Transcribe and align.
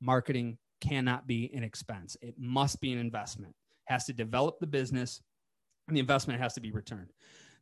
marketing 0.00 0.58
cannot 0.80 1.26
be 1.26 1.50
an 1.54 1.62
expense. 1.62 2.16
It 2.22 2.34
must 2.38 2.80
be 2.80 2.92
an 2.92 2.98
investment. 2.98 3.54
It 3.88 3.92
has 3.92 4.04
to 4.06 4.12
develop 4.12 4.58
the 4.58 4.66
business 4.66 5.20
and 5.88 5.96
the 5.96 6.00
investment 6.00 6.40
has 6.40 6.54
to 6.54 6.60
be 6.60 6.70
returned. 6.70 7.12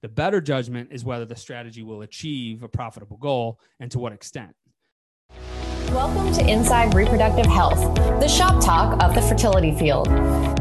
The 0.02 0.08
better 0.08 0.40
judgment 0.40 0.90
is 0.92 1.04
whether 1.04 1.24
the 1.24 1.34
strategy 1.34 1.82
will 1.82 2.02
achieve 2.02 2.62
a 2.62 2.68
profitable 2.68 3.16
goal 3.16 3.58
and 3.80 3.90
to 3.90 3.98
what 3.98 4.12
extent. 4.12 4.54
Welcome 5.88 6.32
to 6.34 6.46
Inside 6.46 6.94
Reproductive 6.94 7.46
Health, 7.46 7.96
the 8.20 8.28
shop 8.28 8.62
talk 8.62 9.02
of 9.02 9.14
the 9.14 9.22
fertility 9.22 9.74
field. 9.76 10.06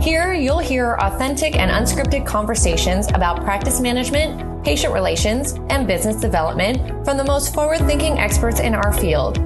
Here, 0.02 0.34
you'll 0.34 0.58
hear 0.58 0.96
authentic 1.02 1.58
and 1.58 1.70
unscripted 1.70 2.26
conversations 2.26 3.10
about 3.10 3.44
practice 3.44 3.82
management, 3.82 4.64
patient 4.64 4.94
relations, 4.94 5.54
and 5.70 5.86
business 5.86 6.16
development 6.16 7.06
from 7.06 7.18
the 7.18 7.26
most 7.26 7.54
forward 7.54 7.80
thinking 7.80 8.18
experts 8.18 8.62
in 8.62 8.74
our 8.74 8.94
field. 8.94 9.38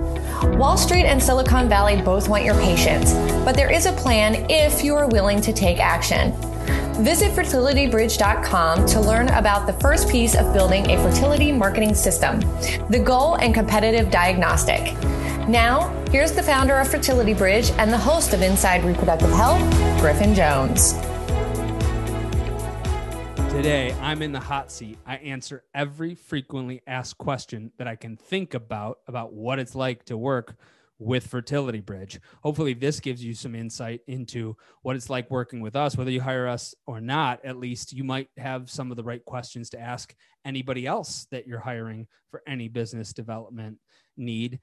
Wall 0.43 0.77
Street 0.77 1.05
and 1.05 1.21
Silicon 1.21 1.69
Valley 1.69 2.01
both 2.01 2.27
want 2.27 2.43
your 2.43 2.55
patients, 2.55 3.13
but 3.45 3.55
there 3.55 3.71
is 3.71 3.85
a 3.85 3.91
plan 3.91 4.49
if 4.49 4.83
you 4.83 4.95
are 4.95 5.07
willing 5.07 5.39
to 5.41 5.53
take 5.53 5.79
action. 5.79 6.31
Visit 7.03 7.31
fertilitybridge.com 7.31 8.85
to 8.88 8.99
learn 8.99 9.30
about 9.30 9.67
the 9.67 9.73
first 9.73 10.09
piece 10.09 10.35
of 10.35 10.53
building 10.53 10.89
a 10.89 10.97
fertility 10.97 11.52
marketing 11.52 11.93
system, 11.93 12.39
the 12.89 13.02
goal 13.03 13.35
and 13.35 13.53
competitive 13.53 14.09
diagnostic. 14.09 14.93
Now, 15.47 15.89
here's 16.11 16.31
the 16.31 16.44
founder 16.44 16.75
of 16.80 16.88
Fertility 16.88 17.33
Bridge 17.33 17.71
and 17.71 17.91
the 17.91 17.97
host 17.97 18.33
of 18.33 18.41
Inside 18.41 18.83
Reproductive 18.83 19.31
Health, 19.31 19.61
Griffin 19.99 20.33
Jones. 20.33 20.94
Today, 23.51 23.91
I'm 23.99 24.21
in 24.21 24.31
the 24.31 24.39
hot 24.39 24.71
seat. 24.71 24.97
I 25.05 25.17
answer 25.17 25.65
every 25.75 26.15
frequently 26.15 26.81
asked 26.87 27.17
question 27.17 27.73
that 27.77 27.85
I 27.85 27.97
can 27.97 28.15
think 28.15 28.53
about 28.53 28.99
about 29.07 29.33
what 29.33 29.59
it's 29.59 29.75
like 29.75 30.05
to 30.05 30.17
work 30.17 30.55
with 30.97 31.27
Fertility 31.27 31.81
Bridge. 31.81 32.19
Hopefully, 32.43 32.73
this 32.73 32.99
gives 33.01 33.23
you 33.23 33.33
some 33.33 33.53
insight 33.53 34.01
into 34.07 34.55
what 34.83 34.95
it's 34.95 35.09
like 35.09 35.29
working 35.29 35.59
with 35.59 35.75
us, 35.75 35.97
whether 35.97 36.09
you 36.09 36.21
hire 36.21 36.47
us 36.47 36.73
or 36.88 37.02
not. 37.02 37.43
At 37.43 37.58
least 37.58 37.91
you 37.91 38.05
might 38.05 38.30
have 38.38 38.69
some 38.71 38.89
of 38.89 38.97
the 38.97 39.03
right 39.03 39.23
questions 39.25 39.69
to 39.71 39.80
ask 39.80 40.15
anybody 40.45 40.88
else 40.88 41.27
that 41.30 41.45
you're 41.45 41.59
hiring 41.59 42.08
for 42.30 42.41
any 42.47 42.69
business 42.69 43.11
development 43.13 43.77
need. 44.15 44.59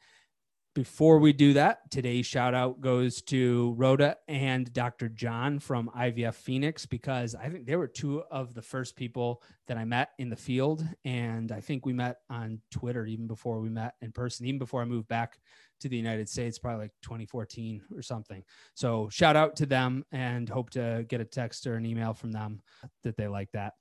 Before 0.79 1.19
we 1.19 1.33
do 1.33 1.55
that, 1.55 1.91
today's 1.91 2.25
shout 2.25 2.55
out 2.55 2.81
goes 2.81 3.21
to 3.23 3.75
Rhoda 3.77 4.17
and 4.29 4.73
Dr. 4.73 5.09
John 5.09 5.59
from 5.59 5.91
IVF 5.91 6.35
Phoenix 6.35 6.87
because 6.87 7.35
I 7.35 7.49
think 7.49 7.67
they 7.67 7.75
were 7.75 7.89
two 7.89 8.23
of 8.31 8.55
the 8.55 8.63
first 8.63 8.95
people 8.95 9.43
that 9.67 9.77
I 9.77 9.85
met 9.85 10.11
in 10.21 10.31
the 10.31 10.37
field. 10.37 10.87
And 11.05 11.51
I 11.51 11.61
think 11.61 11.85
we 11.85 11.93
met 11.93 12.19
on 12.31 12.61
Twitter 12.71 13.07
even 13.07 13.27
before 13.27 13.59
we 13.59 13.69
met 13.71 13.95
in 14.03 14.13
person, 14.13 14.47
even 14.47 14.61
before 14.61 14.81
I 14.81 14.85
moved 14.85 15.09
back 15.09 15.41
to 15.81 15.89
the 15.89 15.97
United 15.97 16.29
States, 16.29 16.61
probably 16.61 16.85
like 16.85 16.93
2014 17.03 17.83
or 17.97 18.01
something. 18.01 18.45
So 18.75 19.09
shout 19.09 19.35
out 19.35 19.57
to 19.57 19.67
them 19.67 20.05
and 20.13 20.49
hope 20.49 20.71
to 20.71 21.05
get 21.09 21.21
a 21.21 21.25
text 21.25 21.67
or 21.67 21.75
an 21.75 21.87
email 21.87 22.15
from 22.15 22.31
them 22.31 22.63
that 23.03 23.17
they 23.17 23.27
like 23.27 23.51
that. 23.51 23.73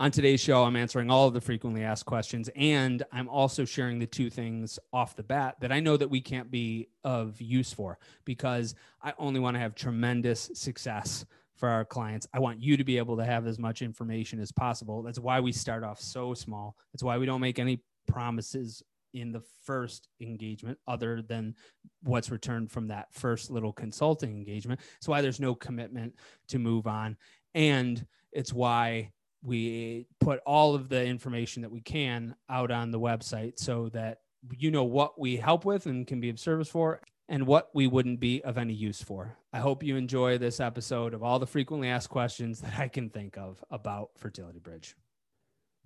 On 0.00 0.10
today's 0.10 0.40
show, 0.40 0.64
I'm 0.64 0.76
answering 0.76 1.10
all 1.10 1.28
of 1.28 1.34
the 1.34 1.42
frequently 1.42 1.84
asked 1.84 2.06
questions, 2.06 2.48
and 2.56 3.02
I'm 3.12 3.28
also 3.28 3.66
sharing 3.66 3.98
the 3.98 4.06
two 4.06 4.30
things 4.30 4.78
off 4.94 5.14
the 5.14 5.22
bat 5.22 5.56
that 5.60 5.72
I 5.72 5.80
know 5.80 5.98
that 5.98 6.08
we 6.08 6.22
can't 6.22 6.50
be 6.50 6.88
of 7.04 7.38
use 7.38 7.70
for 7.70 7.98
because 8.24 8.74
I 9.02 9.12
only 9.18 9.40
want 9.40 9.56
to 9.56 9.60
have 9.60 9.74
tremendous 9.74 10.50
success 10.54 11.26
for 11.54 11.68
our 11.68 11.84
clients. 11.84 12.26
I 12.32 12.38
want 12.38 12.62
you 12.62 12.78
to 12.78 12.82
be 12.82 12.96
able 12.96 13.18
to 13.18 13.26
have 13.26 13.46
as 13.46 13.58
much 13.58 13.82
information 13.82 14.40
as 14.40 14.50
possible. 14.50 15.02
That's 15.02 15.18
why 15.18 15.38
we 15.38 15.52
start 15.52 15.84
off 15.84 16.00
so 16.00 16.32
small. 16.32 16.78
That's 16.94 17.02
why 17.02 17.18
we 17.18 17.26
don't 17.26 17.42
make 17.42 17.58
any 17.58 17.82
promises 18.08 18.82
in 19.12 19.32
the 19.32 19.42
first 19.66 20.08
engagement 20.18 20.78
other 20.88 21.20
than 21.20 21.54
what's 22.04 22.30
returned 22.30 22.72
from 22.72 22.88
that 22.88 23.12
first 23.12 23.50
little 23.50 23.74
consulting 23.74 24.34
engagement. 24.34 24.80
It's 24.96 25.08
why 25.08 25.20
there's 25.20 25.40
no 25.40 25.54
commitment 25.54 26.14
to 26.48 26.58
move 26.58 26.86
on. 26.86 27.18
And 27.54 28.06
it's 28.32 28.54
why 28.54 29.10
we 29.42 30.06
put 30.20 30.40
all 30.46 30.74
of 30.74 30.88
the 30.88 31.04
information 31.04 31.62
that 31.62 31.70
we 31.70 31.80
can 31.80 32.34
out 32.48 32.70
on 32.70 32.90
the 32.90 33.00
website 33.00 33.58
so 33.58 33.88
that 33.90 34.18
you 34.56 34.70
know 34.70 34.84
what 34.84 35.18
we 35.18 35.36
help 35.36 35.64
with 35.64 35.86
and 35.86 36.06
can 36.06 36.20
be 36.20 36.30
of 36.30 36.38
service 36.38 36.68
for 36.68 37.00
and 37.28 37.46
what 37.46 37.70
we 37.72 37.86
wouldn't 37.86 38.20
be 38.20 38.42
of 38.42 38.58
any 38.58 38.74
use 38.74 39.02
for. 39.02 39.36
I 39.52 39.60
hope 39.60 39.82
you 39.82 39.96
enjoy 39.96 40.38
this 40.38 40.60
episode 40.60 41.14
of 41.14 41.22
all 41.22 41.38
the 41.38 41.46
frequently 41.46 41.88
asked 41.88 42.10
questions 42.10 42.60
that 42.60 42.78
I 42.78 42.88
can 42.88 43.08
think 43.08 43.38
of 43.38 43.64
about 43.70 44.10
Fertility 44.16 44.58
Bridge. 44.58 44.96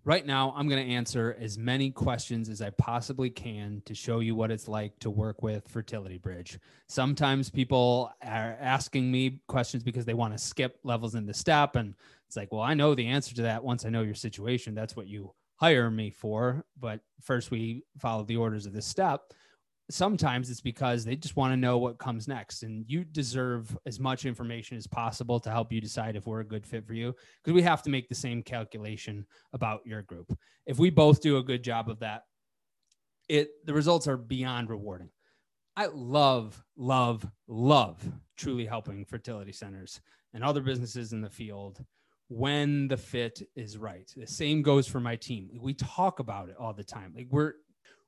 Right 0.06 0.26
now, 0.26 0.52
I'm 0.54 0.68
going 0.68 0.86
to 0.86 0.92
answer 0.94 1.34
as 1.40 1.56
many 1.56 1.90
questions 1.90 2.50
as 2.50 2.60
I 2.60 2.68
possibly 2.70 3.30
can 3.30 3.80
to 3.86 3.94
show 3.94 4.20
you 4.20 4.34
what 4.34 4.50
it's 4.50 4.68
like 4.68 4.98
to 4.98 5.08
work 5.08 5.42
with 5.42 5.66
Fertility 5.66 6.18
Bridge. 6.18 6.58
Sometimes 6.88 7.48
people 7.48 8.12
are 8.22 8.56
asking 8.60 9.10
me 9.10 9.40
questions 9.46 9.82
because 9.82 10.04
they 10.04 10.12
want 10.12 10.34
to 10.34 10.38
skip 10.38 10.78
levels 10.82 11.14
in 11.14 11.24
the 11.24 11.32
step. 11.32 11.76
And 11.76 11.94
it's 12.34 12.36
like, 12.36 12.52
well, 12.52 12.62
I 12.62 12.74
know 12.74 12.96
the 12.96 13.06
answer 13.06 13.32
to 13.36 13.42
that 13.42 13.62
once 13.62 13.84
I 13.84 13.90
know 13.90 14.02
your 14.02 14.14
situation. 14.14 14.74
That's 14.74 14.96
what 14.96 15.06
you 15.06 15.32
hire 15.54 15.88
me 15.88 16.10
for. 16.10 16.64
But 16.80 16.98
first, 17.22 17.52
we 17.52 17.84
follow 18.00 18.24
the 18.24 18.36
orders 18.36 18.66
of 18.66 18.72
this 18.72 18.86
step 18.86 19.20
sometimes 19.90 20.48
it's 20.48 20.62
because 20.62 21.04
they 21.04 21.14
just 21.14 21.36
want 21.36 21.52
to 21.52 21.56
know 21.58 21.76
what 21.76 21.98
comes 21.98 22.26
next 22.26 22.62
and 22.62 22.86
you 22.88 23.04
deserve 23.04 23.76
as 23.84 24.00
much 24.00 24.24
information 24.24 24.78
as 24.78 24.86
possible 24.86 25.38
to 25.38 25.50
help 25.50 25.70
you 25.70 25.80
decide 25.80 26.16
if 26.16 26.26
we're 26.26 26.40
a 26.40 26.46
good 26.46 26.66
fit 26.66 26.86
for 26.86 26.94
you 26.94 27.14
because 27.42 27.54
we 27.54 27.60
have 27.60 27.82
to 27.82 27.90
make 27.90 28.08
the 28.08 28.14
same 28.14 28.42
calculation 28.42 29.26
about 29.52 29.80
your 29.84 30.00
group 30.00 30.32
if 30.64 30.78
we 30.78 30.88
both 30.88 31.20
do 31.20 31.36
a 31.36 31.42
good 31.42 31.62
job 31.62 31.90
of 31.90 31.98
that 31.98 32.22
it 33.28 33.50
the 33.66 33.74
results 33.74 34.08
are 34.08 34.16
beyond 34.16 34.70
rewarding 34.70 35.10
i 35.76 35.86
love 35.92 36.64
love 36.78 37.26
love 37.46 38.02
truly 38.38 38.64
helping 38.64 39.04
fertility 39.04 39.52
centers 39.52 40.00
and 40.32 40.42
other 40.42 40.62
businesses 40.62 41.12
in 41.12 41.20
the 41.20 41.28
field 41.28 41.84
when 42.28 42.88
the 42.88 42.96
fit 42.96 43.42
is 43.54 43.76
right 43.76 44.10
the 44.16 44.26
same 44.26 44.62
goes 44.62 44.86
for 44.86 45.00
my 45.00 45.14
team 45.14 45.50
we 45.60 45.74
talk 45.74 46.18
about 46.20 46.48
it 46.48 46.56
all 46.58 46.72
the 46.72 46.84
time 46.84 47.12
like 47.14 47.26
we're 47.30 47.52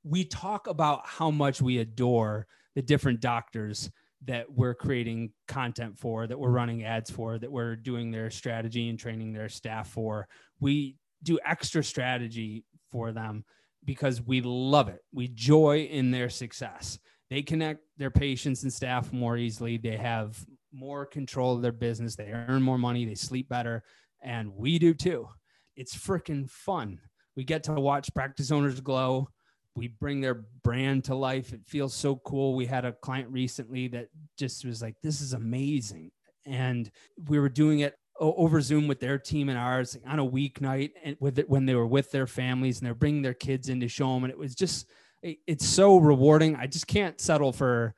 we 0.05 0.25
talk 0.25 0.69
about 0.69 1.07
how 1.07 1.31
much 1.31 1.61
we 1.61 1.79
adore 1.79 2.47
the 2.77 2.83
different 2.83 3.21
doctors 3.21 3.91
that 4.25 4.47
we're 4.51 4.75
creating 4.75 5.31
content 5.49 5.99
for, 5.99 6.27
that 6.27 6.39
we're 6.39 6.51
running 6.51 6.85
ads 6.85 7.11
for, 7.11 7.39
that 7.39 7.51
we're 7.51 7.77
doing 7.77 8.11
their 8.11 8.31
strategy 8.31 8.89
and 8.89 8.99
training 8.99 9.33
their 9.33 9.49
staff 9.49 9.89
for. 9.89 10.29
We 10.61 10.97
do 11.23 11.39
extra 11.45 11.83
strategy 11.83 12.65
for 12.91 13.13
them 13.13 13.45
because 13.85 14.23
we 14.23 14.41
love 14.43 14.89
it. 14.89 15.01
We 15.13 15.29
joy 15.29 15.89
in 15.91 16.11
their 16.11 16.31
success. 16.31 16.99
They 17.31 17.43
connect 17.43 17.81
their 17.99 18.11
patients 18.11 18.63
and 18.63 18.73
staff 18.73 19.13
more 19.13 19.37
easily. 19.37 19.77
They 19.77 19.97
have 19.97 20.39
more 20.73 21.05
control 21.05 21.57
of 21.57 21.63
their 21.63 21.73
business. 21.73 22.15
They 22.15 22.31
earn 22.31 22.63
more 22.63 22.79
money. 22.79 23.05
They 23.05 23.15
sleep 23.15 23.49
better. 23.49 23.83
And 24.27 24.55
we 24.55 24.79
do 24.79 24.93
too. 24.93 25.29
It's 25.75 25.97
freaking 25.97 26.51
fun. 26.51 27.01
We 27.35 27.45
get 27.45 27.65
to 27.65 27.73
watch 27.73 28.13
practice 28.15 28.51
owners 28.51 28.81
glow 28.81 29.29
we 29.77 29.89
bring 29.89 30.21
their 30.21 30.47
brand 30.63 31.05
to 31.05 31.15
life. 31.15 31.53
It 31.53 31.61
feels 31.67 31.95
so 31.95 32.17
cool. 32.17 32.55
We 32.55 32.67
had 32.67 32.85
a 32.85 32.93
client 32.93 33.29
recently 33.31 33.89
that 33.89 34.09
just 34.39 34.65
was 34.65 34.83
like, 34.83 34.97
this 35.03 35.21
is 35.21 35.35
amazing. 35.35 36.11
And 36.47 36.91
we 37.29 37.39
were 37.39 37.49
doing 37.49 37.81
it 37.81 37.95
over 38.19 38.63
Zoom 38.63 38.89
with 38.89 38.99
their 38.99 39.19
team 39.19 39.51
and 39.51 39.59
ours 39.59 39.97
on 40.07 40.19
a 40.19 40.27
weeknight 40.27 40.93
and 41.05 41.17
with 41.21 41.39
it 41.39 41.51
when 41.51 41.67
they 41.67 41.75
were 41.75 41.87
with 41.87 42.11
their 42.11 42.27
families 42.27 42.79
and 42.79 42.87
they're 42.87 42.95
bringing 42.95 43.21
their 43.21 43.35
kids 43.35 43.69
in 43.69 43.81
to 43.81 43.89
show 43.89 44.15
them. 44.15 44.25
And 44.25 44.31
it 44.31 44.39
was 44.39 44.55
just, 44.55 44.89
it's 45.23 45.67
so 45.67 45.99
rewarding. 45.99 46.57
I 46.57 46.67
just 46.67 46.87
can't 46.87 47.21
settle 47.21 47.53
for 47.53 47.95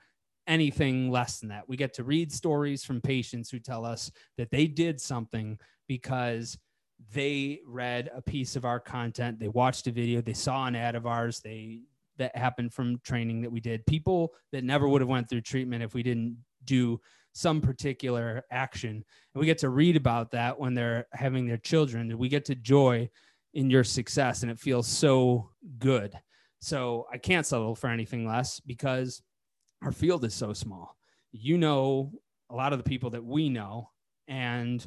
anything 0.49 1.11
less 1.11 1.39
than 1.39 1.51
that. 1.51 1.69
We 1.69 1.77
get 1.77 1.95
to 1.95 2.05
read 2.05 2.33
stories 2.33 2.85
from 2.85 3.01
patients 3.01 3.51
who 3.51 3.61
tell 3.61 3.85
us 3.85 4.11
that 4.39 4.51
they 4.51 4.67
did 4.67 5.01
something 5.01 5.59
because 5.89 6.57
they 7.13 7.61
read 7.67 8.11
a 8.15 8.23
piece 8.23 8.55
of 8.57 8.65
our 8.65 8.79
content, 8.79 9.39
they 9.39 9.49
watched 9.49 9.87
a 9.87 9.93
video, 9.93 10.21
they 10.21 10.33
saw 10.33 10.67
an 10.67 10.77
ad 10.77 10.95
of 10.95 11.07
ours, 11.07 11.41
they 11.41 11.81
that 12.19 12.37
happened 12.37 12.75
from 12.75 12.99
training 13.05 13.41
that 13.43 13.51
we 13.51 13.61
did. 13.61 13.87
People 13.87 14.33
that 14.53 14.65
never 14.65 14.89
would 14.89 15.01
have 15.01 15.09
went 15.09 15.29
through 15.29 15.41
treatment 15.41 15.83
if 15.83 15.95
we 15.95 16.03
didn't 16.03 16.37
do 16.65 17.01
some 17.33 17.61
particular 17.61 18.43
action. 18.51 18.91
And 18.91 19.41
we 19.41 19.47
get 19.47 19.59
to 19.59 19.71
read 19.71 19.97
about 19.97 20.33
that 20.33 20.59
when 20.59 20.75
they're 20.75 21.07
having 21.13 21.47
their 21.47 21.59
children. 21.59 22.19
We 22.19 22.29
get 22.29 22.45
to 22.47 22.57
joy 22.57 23.09
in 23.55 23.71
your 23.71 23.85
success 23.85 24.43
and 24.43 24.51
it 24.51 24.59
feels 24.59 24.87
so 24.89 25.51
good. 25.79 26.19
So 26.61 27.07
I 27.13 27.19
can't 27.19 27.47
settle 27.47 27.77
for 27.77 27.89
anything 27.89 28.27
less 28.27 28.61
because 28.61 29.23
our 29.83 29.93
field 29.93 30.25
is 30.25 30.35
so 30.35 30.53
small. 30.53 30.97
You 31.31 31.57
know 31.57 32.13
a 32.51 32.57
lot 32.57 32.73
of 32.73 32.79
the 32.79 32.89
people 32.89 33.11
that 33.11 33.25
we 33.25 33.49
know 33.49 33.91
and 34.27 34.87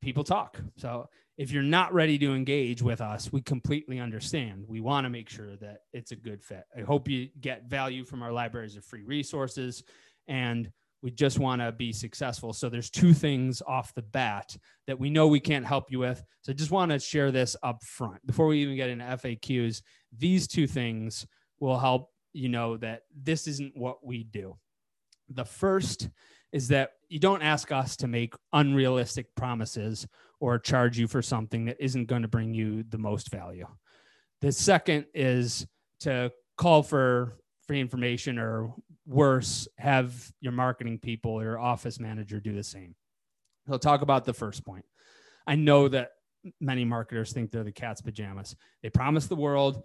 people 0.00 0.24
talk. 0.24 0.60
So 0.76 1.08
if 1.38 1.50
you're 1.50 1.62
not 1.62 1.92
ready 1.92 2.18
to 2.18 2.34
engage 2.34 2.82
with 2.82 3.00
us, 3.00 3.32
we 3.32 3.42
completely 3.42 3.98
understand. 4.00 4.64
We 4.66 4.80
want 4.80 5.04
to 5.04 5.10
make 5.10 5.28
sure 5.28 5.56
that 5.56 5.78
it's 5.92 6.12
a 6.12 6.16
good 6.16 6.42
fit. 6.42 6.64
I 6.76 6.80
hope 6.80 7.08
you 7.08 7.28
get 7.40 7.68
value 7.68 8.04
from 8.04 8.22
our 8.22 8.32
libraries 8.32 8.76
of 8.76 8.84
free 8.84 9.02
resources 9.02 9.82
and 10.28 10.70
we 11.02 11.10
just 11.10 11.38
want 11.38 11.60
to 11.60 11.72
be 11.72 11.92
successful. 11.92 12.52
So 12.52 12.68
there's 12.68 12.90
two 12.90 13.12
things 13.12 13.62
off 13.66 13.94
the 13.94 14.02
bat 14.02 14.56
that 14.86 14.98
we 14.98 15.10
know 15.10 15.28
we 15.28 15.40
can't 15.40 15.66
help 15.66 15.90
you 15.90 15.98
with. 15.98 16.22
So 16.40 16.52
I 16.52 16.54
just 16.54 16.70
want 16.70 16.90
to 16.90 16.98
share 16.98 17.30
this 17.30 17.54
up 17.62 17.82
front 17.84 18.26
before 18.26 18.46
we 18.46 18.62
even 18.62 18.76
get 18.76 18.90
into 18.90 19.04
FAQs. 19.04 19.82
These 20.16 20.48
two 20.48 20.66
things 20.66 21.26
will 21.60 21.78
help 21.78 22.10
you 22.32 22.48
know 22.48 22.76
that 22.78 23.02
this 23.14 23.46
isn't 23.46 23.76
what 23.76 24.04
we 24.04 24.24
do. 24.24 24.56
The 25.28 25.44
first 25.44 26.08
is 26.52 26.68
that 26.68 26.90
you 27.08 27.18
don't 27.18 27.42
ask 27.42 27.70
us 27.70 27.96
to 27.96 28.08
make 28.08 28.34
unrealistic 28.52 29.34
promises 29.34 30.06
or 30.40 30.58
charge 30.58 30.98
you 30.98 31.06
for 31.06 31.22
something 31.22 31.66
that 31.66 31.76
isn't 31.78 32.06
going 32.06 32.22
to 32.22 32.28
bring 32.28 32.52
you 32.52 32.82
the 32.88 32.98
most 32.98 33.30
value. 33.30 33.66
The 34.40 34.52
second 34.52 35.06
is 35.14 35.66
to 36.00 36.32
call 36.56 36.82
for 36.82 37.38
free 37.66 37.80
information 37.80 38.38
or 38.38 38.74
worse, 39.06 39.68
have 39.78 40.30
your 40.40 40.52
marketing 40.52 40.98
people 40.98 41.32
or 41.32 41.42
your 41.42 41.58
office 41.58 41.98
manager 42.00 42.40
do 42.40 42.52
the 42.52 42.62
same. 42.62 42.94
He'll 43.66 43.78
talk 43.78 44.02
about 44.02 44.24
the 44.24 44.34
first 44.34 44.64
point. 44.64 44.84
I 45.46 45.54
know 45.54 45.88
that 45.88 46.10
many 46.60 46.84
marketers 46.84 47.32
think 47.32 47.50
they're 47.50 47.64
the 47.64 47.72
cat's 47.72 48.02
pajamas. 48.02 48.54
They 48.82 48.90
promise 48.90 49.26
the 49.26 49.36
world, 49.36 49.82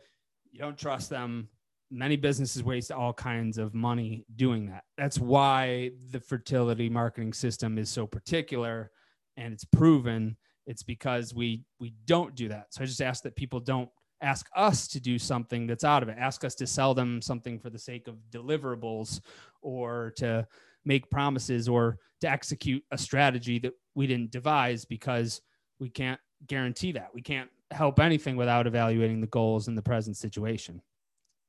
you 0.52 0.60
don't 0.60 0.78
trust 0.78 1.10
them. 1.10 1.50
Many 1.92 2.16
businesses 2.16 2.64
waste 2.64 2.92
all 2.92 3.14
kinds 3.14 3.58
of 3.58 3.74
money 3.74 4.26
doing 4.38 4.66
that. 4.68 4.86
That's 4.98 5.20
why 5.20 5.92
the 6.12 6.22
fertility 6.22 6.90
marketing 6.90 7.34
system 7.34 7.78
is 7.78 7.90
so 7.90 8.08
particular 8.08 8.92
and 9.36 9.54
it's 9.54 9.66
proven. 9.66 10.38
It's 10.66 10.84
because 10.84 11.34
we 11.34 11.66
we 11.80 11.94
don't 12.06 12.34
do 12.34 12.48
that. 12.48 12.74
So 12.74 12.84
I 12.84 12.86
just 12.86 13.02
ask 13.02 13.24
that 13.24 13.36
people 13.36 13.60
don't 13.60 13.90
ask 14.22 14.48
us 14.56 14.88
to 14.88 15.00
do 15.00 15.18
something 15.18 15.66
that's 15.66 15.84
out 15.84 16.04
of 16.04 16.10
it 16.10 16.16
ask 16.20 16.44
us 16.44 16.56
to 16.56 16.68
sell 16.68 16.94
them 16.94 17.22
something 17.22 17.60
for 17.60 17.70
the 17.70 17.80
sake 17.80 18.08
of 18.08 18.18
deliverables 18.32 19.20
or 19.62 20.14
to 20.16 20.46
make 20.86 21.10
promises 21.10 21.68
or 21.68 21.98
to 22.20 22.30
execute 22.30 22.84
a 22.92 22.98
strategy 22.98 23.60
that 23.60 23.74
we 23.96 24.08
didn't 24.08 24.32
devise 24.32 24.86
because 24.86 25.42
we 25.80 25.90
can't 25.90 26.20
guarantee 26.48 26.92
that 26.92 27.10
we 27.14 27.22
can't 27.22 27.50
help 27.72 28.00
anything 28.00 28.36
without 28.36 28.68
evaluating 28.68 29.22
the 29.22 29.28
goals 29.28 29.68
in 29.68 29.76
the 29.76 29.82
present 29.82 30.16
situation 30.16 30.82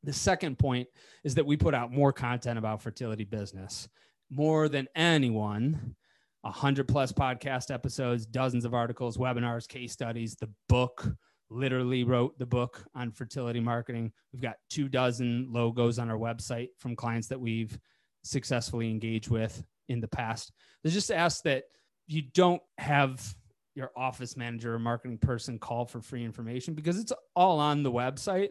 the 0.04 0.12
second 0.12 0.58
point 0.58 0.88
is 1.25 1.34
that 1.34 1.46
we 1.46 1.56
put 1.56 1.75
out 1.75 1.93
more 1.93 2.12
content 2.12 2.58
about 2.58 2.82
fertility 2.82 3.25
business 3.25 3.88
more 4.31 4.69
than 4.69 4.88
anyone 4.94 5.94
100 6.43 6.88
plus 6.88 7.12
podcast 7.12 7.72
episodes 7.72 8.26
dozens 8.26 8.64
of 8.64 8.75
articles 8.75 9.16
webinars 9.16 9.69
case 9.69 9.93
studies 9.93 10.34
the 10.37 10.50
book 10.69 11.14
literally 11.52 12.04
wrote 12.04 12.38
the 12.38 12.46
book 12.46 12.84
on 12.94 13.12
fertility 13.12 13.60
marketing. 13.60 14.12
We've 14.32 14.43
got 14.43 14.56
two 14.70 14.88
dozen 14.88 15.49
logos 15.50 15.99
on 15.99 16.10
our 16.10 16.19
website 16.19 16.69
from 16.78 16.96
clients 16.96 17.28
that 17.28 17.40
we've 17.40 17.78
successfully 18.25 18.90
engaged 18.90 19.31
with 19.31 19.62
in 19.88 20.00
the 20.00 20.08
past. 20.08 20.52
They 20.82 20.90
just 20.90 21.10
ask 21.10 21.43
that 21.44 21.64
you 22.06 22.22
don't 22.22 22.62
have 22.78 23.34
your 23.75 23.90
office 23.96 24.37
manager 24.37 24.75
or 24.75 24.78
marketing 24.78 25.19
person 25.19 25.58
call 25.58 25.87
for 25.87 26.00
free 26.00 26.25
information 26.25 26.75
because 26.75 26.98
it's 26.98 27.12
all 27.34 27.58
on 27.58 27.82
the 27.82 27.93
website. 27.93 28.50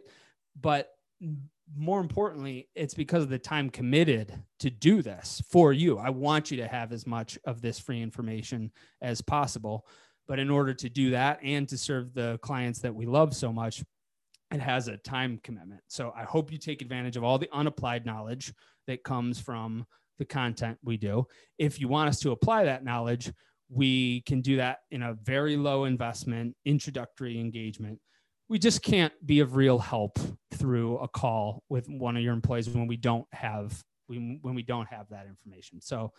But 0.60 0.88
more 1.76 2.00
importantly, 2.00 2.68
it's 2.74 2.94
because 2.94 3.22
of 3.22 3.28
the 3.28 3.38
time 3.38 3.70
committed 3.70 4.42
to 4.58 4.70
do 4.70 5.02
this 5.02 5.42
for 5.50 5.72
you. 5.72 5.98
I 5.98 6.10
want 6.10 6.50
you 6.50 6.56
to 6.58 6.68
have 6.68 6.92
as 6.92 7.06
much 7.06 7.38
of 7.44 7.62
this 7.62 7.78
free 7.78 8.02
information 8.02 8.70
as 9.00 9.20
possible. 9.20 9.86
But 10.28 10.38
in 10.38 10.50
order 10.50 10.74
to 10.74 10.88
do 10.88 11.10
that 11.10 11.40
and 11.42 11.68
to 11.68 11.78
serve 11.78 12.14
the 12.14 12.38
clients 12.42 12.80
that 12.80 12.94
we 12.94 13.06
love 13.06 13.34
so 13.34 13.52
much, 13.52 13.82
it 14.52 14.60
has 14.60 14.88
a 14.88 14.98
time 14.98 15.40
commitment. 15.42 15.80
So 15.88 16.12
I 16.14 16.24
hope 16.24 16.52
you 16.52 16.58
take 16.58 16.82
advantage 16.82 17.16
of 17.16 17.24
all 17.24 17.38
the 17.38 17.48
unapplied 17.52 18.04
knowledge 18.04 18.52
that 18.86 19.02
comes 19.02 19.40
from 19.40 19.86
the 20.18 20.24
content 20.24 20.78
we 20.84 20.96
do. 20.96 21.26
If 21.58 21.80
you 21.80 21.88
want 21.88 22.08
us 22.08 22.20
to 22.20 22.32
apply 22.32 22.64
that 22.64 22.84
knowledge, 22.84 23.32
we 23.70 24.20
can 24.22 24.42
do 24.42 24.56
that 24.56 24.80
in 24.90 25.02
a 25.02 25.14
very 25.14 25.56
low 25.56 25.84
investment 25.84 26.54
introductory 26.64 27.40
engagement. 27.40 27.98
We 28.52 28.58
just 28.58 28.82
can't 28.82 29.14
be 29.24 29.40
of 29.40 29.56
real 29.56 29.78
help 29.78 30.18
through 30.52 30.98
a 30.98 31.08
call 31.08 31.62
with 31.70 31.88
one 31.88 32.18
of 32.18 32.22
your 32.22 32.34
employees 32.34 32.68
when 32.68 32.86
we 32.86 32.98
don't 32.98 33.26
have 33.32 33.82
when 34.08 34.40
we 34.42 34.62
don't 34.62 34.86
have 34.88 35.08
that 35.08 35.24
information. 35.26 35.80
So 35.80 36.12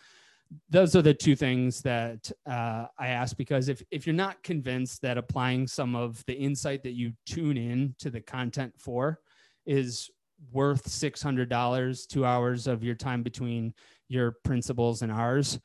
those 0.68 0.96
are 0.96 1.02
the 1.02 1.14
two 1.14 1.36
things 1.36 1.80
that 1.82 2.32
uh, 2.44 2.86
I 2.98 3.06
ask 3.06 3.36
because 3.36 3.68
if, 3.68 3.84
if 3.92 4.04
you're 4.04 4.16
not 4.16 4.42
convinced 4.42 5.00
that 5.02 5.16
applying 5.16 5.68
some 5.68 5.94
of 5.94 6.24
the 6.26 6.34
insight 6.34 6.82
that 6.82 6.94
you 6.94 7.12
tune 7.24 7.56
in 7.56 7.94
to 8.00 8.10
the 8.10 8.20
content 8.20 8.74
for 8.80 9.20
is 9.64 10.10
worth 10.50 10.88
$600, 10.88 12.08
two 12.08 12.26
hours 12.26 12.66
of 12.66 12.82
your 12.82 12.96
time 12.96 13.22
between 13.22 13.72
your 14.08 14.38
principals 14.42 15.02
and 15.02 15.12
ours, 15.12 15.60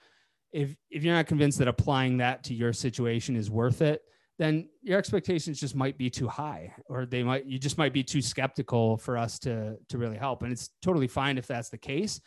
if, 0.51 0.75
if 0.91 1.03
you're 1.03 1.15
not 1.15 1.25
convinced 1.25 1.57
that 1.57 1.67
applying 1.67 2.17
that 2.17 2.43
to 2.43 2.53
your 2.53 2.73
situation 2.73 3.35
is 3.35 3.49
worth 3.49 3.81
it, 3.81 4.03
then 4.39 4.69
your 4.81 4.97
expectations 4.97 5.59
just 5.59 5.75
might 5.75 5.97
be 5.97 6.09
too 6.09 6.27
high 6.27 6.73
or 6.87 7.05
they 7.05 7.21
might 7.21 7.45
you 7.45 7.59
just 7.59 7.77
might 7.77 7.93
be 7.93 8.03
too 8.03 8.21
skeptical 8.21 8.97
for 8.97 9.17
us 9.17 9.37
to 9.37 9.77
to 9.89 9.97
really 9.97 10.17
help 10.17 10.41
and 10.41 10.51
it's 10.51 10.69
totally 10.81 11.07
fine 11.07 11.37
if 11.37 11.45
that's 11.45 11.69
the 11.69 11.77
case 11.77 12.19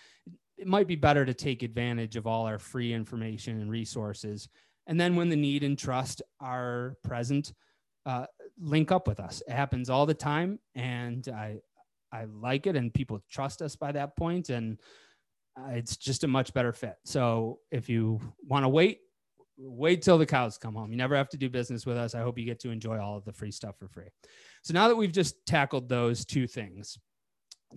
it 0.63 0.69
might 0.69 0.87
be 0.87 0.95
better 0.95 1.25
to 1.25 1.35
take 1.35 1.65
advantage 1.65 2.15
of 2.15 2.27
all 2.27 2.47
our 2.47 2.59
free 2.59 2.93
information 2.93 3.61
and 3.61 3.69
resources. 3.69 4.49
And 4.87 4.99
then 5.01 5.17
when 5.17 5.29
the 5.29 5.37
need 5.37 5.65
and 5.65 5.77
trust 5.77 6.23
are 6.41 6.95
present, 7.03 7.53
uh, 8.07 8.27
link 8.61 8.93
up 8.93 9.09
with 9.09 9.19
us. 9.19 9.43
It 9.49 9.53
happens 9.55 9.91
all 9.91 10.07
the 10.07 10.15
time. 10.15 10.61
And 10.77 11.27
I, 11.29 11.59
I 12.13 12.27
like 12.27 12.69
it 12.69 12.77
and 12.77 12.95
people 12.95 13.21
trust 13.29 13.61
us 13.61 13.75
by 13.75 13.91
that 13.93 14.17
point 14.17 14.51
and 14.51 14.79
uh, 15.59 15.71
it's 15.73 15.97
just 15.97 16.23
a 16.23 16.29
much 16.29 16.55
better 16.55 16.73
fit. 16.73 16.95
So 17.05 17.59
if 17.73 17.89
you 17.89 18.21
want 18.47 18.65
to 18.65 18.69
wait, 18.69 19.01
wait 19.57 20.03
till 20.03 20.19
the 20.19 20.27
cows 20.27 20.59
come 20.59 20.75
home. 20.75 20.91
You 20.91 20.97
never 20.97 21.17
have 21.17 21.29
to 21.31 21.37
do 21.37 21.49
business 21.49 21.87
with 21.87 21.97
us. 21.97 22.15
I 22.15 22.21
hope 22.21 22.39
you 22.39 22.45
get 22.45 22.61
to 22.61 22.71
enjoy 22.71 22.99
all 22.99 23.17
of 23.17 23.25
the 23.25 23.33
free 23.33 23.51
stuff 23.51 23.79
for 23.79 23.89
free. 23.89 24.09
So 24.63 24.75
now 24.75 24.89
that 24.89 24.97
we've 24.97 25.13
just 25.13 25.45
tackled 25.47 25.89
those 25.89 26.25
two 26.25 26.47
things, 26.47 26.99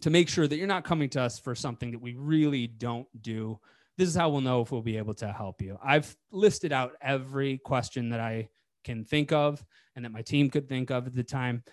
to 0.01 0.09
make 0.09 0.29
sure 0.29 0.47
that 0.47 0.57
you're 0.57 0.67
not 0.67 0.83
coming 0.83 1.09
to 1.09 1.21
us 1.21 1.39
for 1.39 1.55
something 1.55 1.91
that 1.91 2.01
we 2.01 2.13
really 2.15 2.67
don't 2.67 3.07
do. 3.21 3.59
This 3.97 4.09
is 4.09 4.15
how 4.15 4.29
we'll 4.29 4.41
know 4.41 4.61
if 4.61 4.71
we'll 4.71 4.81
be 4.81 4.97
able 4.97 5.13
to 5.15 5.31
help 5.31 5.61
you. 5.61 5.77
I've 5.83 6.15
listed 6.31 6.73
out 6.73 6.93
every 7.01 7.59
question 7.59 8.09
that 8.09 8.19
I 8.19 8.49
can 8.83 9.05
think 9.05 9.31
of 9.31 9.63
and 9.95 10.03
that 10.03 10.11
my 10.11 10.21
team 10.21 10.49
could 10.49 10.67
think 10.67 10.91
of 10.91 11.07
at 11.07 11.15
the 11.15 11.23
time. 11.23 11.63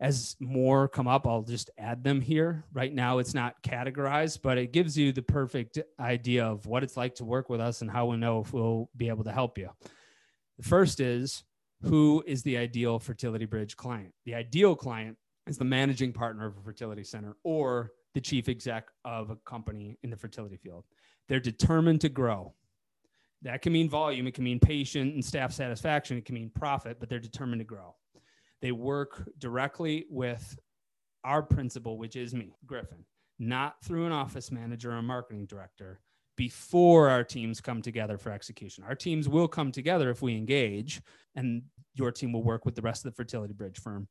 As 0.00 0.36
more 0.40 0.88
come 0.88 1.06
up, 1.06 1.26
I'll 1.26 1.42
just 1.42 1.70
add 1.78 2.02
them 2.02 2.20
here. 2.20 2.64
Right 2.72 2.92
now, 2.92 3.18
it's 3.18 3.32
not 3.32 3.62
categorized, 3.62 4.40
but 4.42 4.58
it 4.58 4.72
gives 4.72 4.98
you 4.98 5.12
the 5.12 5.22
perfect 5.22 5.78
idea 6.00 6.44
of 6.44 6.66
what 6.66 6.82
it's 6.82 6.96
like 6.96 7.14
to 7.16 7.24
work 7.24 7.48
with 7.48 7.60
us 7.60 7.80
and 7.80 7.90
how 7.90 8.06
we 8.06 8.16
know 8.16 8.40
if 8.40 8.52
we'll 8.52 8.90
be 8.96 9.08
able 9.08 9.24
to 9.24 9.32
help 9.32 9.56
you. 9.56 9.70
The 10.58 10.64
first 10.64 11.00
is 11.00 11.44
who 11.82 12.24
is 12.26 12.42
the 12.42 12.56
ideal 12.56 12.98
Fertility 12.98 13.44
Bridge 13.44 13.76
client? 13.76 14.12
The 14.24 14.34
ideal 14.34 14.74
client 14.74 15.16
is 15.46 15.58
the 15.58 15.64
managing 15.64 16.12
partner 16.12 16.46
of 16.46 16.56
a 16.56 16.60
fertility 16.60 17.04
center 17.04 17.36
or 17.44 17.92
the 18.14 18.20
chief 18.20 18.48
exec 18.48 18.88
of 19.04 19.30
a 19.30 19.36
company 19.36 19.98
in 20.02 20.10
the 20.10 20.16
fertility 20.16 20.56
field. 20.56 20.84
They're 21.28 21.40
determined 21.40 22.00
to 22.02 22.08
grow. 22.08 22.54
That 23.42 23.60
can 23.60 23.72
mean 23.72 23.90
volume, 23.90 24.26
it 24.26 24.34
can 24.34 24.44
mean 24.44 24.58
patient 24.58 25.14
and 25.14 25.24
staff 25.24 25.52
satisfaction, 25.52 26.16
it 26.16 26.24
can 26.24 26.34
mean 26.34 26.50
profit, 26.54 26.98
but 26.98 27.08
they're 27.10 27.18
determined 27.18 27.60
to 27.60 27.64
grow. 27.64 27.94
They 28.64 28.72
work 28.72 29.28
directly 29.38 30.06
with 30.08 30.58
our 31.22 31.42
principal, 31.42 31.98
which 31.98 32.16
is 32.16 32.34
me, 32.34 32.56
Griffin, 32.66 33.04
not 33.38 33.76
through 33.84 34.06
an 34.06 34.12
office 34.12 34.50
manager 34.50 34.90
or 34.90 35.02
marketing 35.02 35.46
director 35.46 36.00
before 36.36 37.10
our 37.10 37.22
teams 37.22 37.60
come 37.60 37.82
together 37.82 38.18
for 38.18 38.32
execution. 38.32 38.82
Our 38.82 38.94
teams 38.96 39.28
will 39.28 39.46
come 39.46 39.70
together 39.70 40.10
if 40.10 40.22
we 40.22 40.34
engage, 40.34 41.00
and 41.36 41.62
your 41.94 42.10
team 42.10 42.32
will 42.32 42.42
work 42.42 42.64
with 42.64 42.74
the 42.74 42.82
rest 42.82 43.04
of 43.04 43.12
the 43.12 43.16
fertility 43.16 43.54
bridge 43.54 43.78
firm 43.78 44.08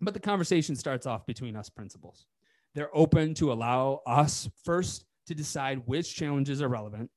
but 0.00 0.14
the 0.14 0.20
conversation 0.20 0.74
starts 0.74 1.06
off 1.06 1.26
between 1.26 1.56
us 1.56 1.68
principals. 1.68 2.26
They're 2.74 2.94
open 2.96 3.34
to 3.34 3.52
allow 3.52 4.00
us 4.06 4.48
first 4.64 5.04
to 5.26 5.34
decide 5.34 5.82
which 5.86 6.14
challenges 6.14 6.62
are 6.62 6.68
relevant, 6.68 7.10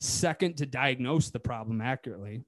second, 0.00 0.56
to 0.58 0.66
diagnose 0.66 1.30
the 1.30 1.40
problem 1.40 1.80
accurately, 1.80 2.44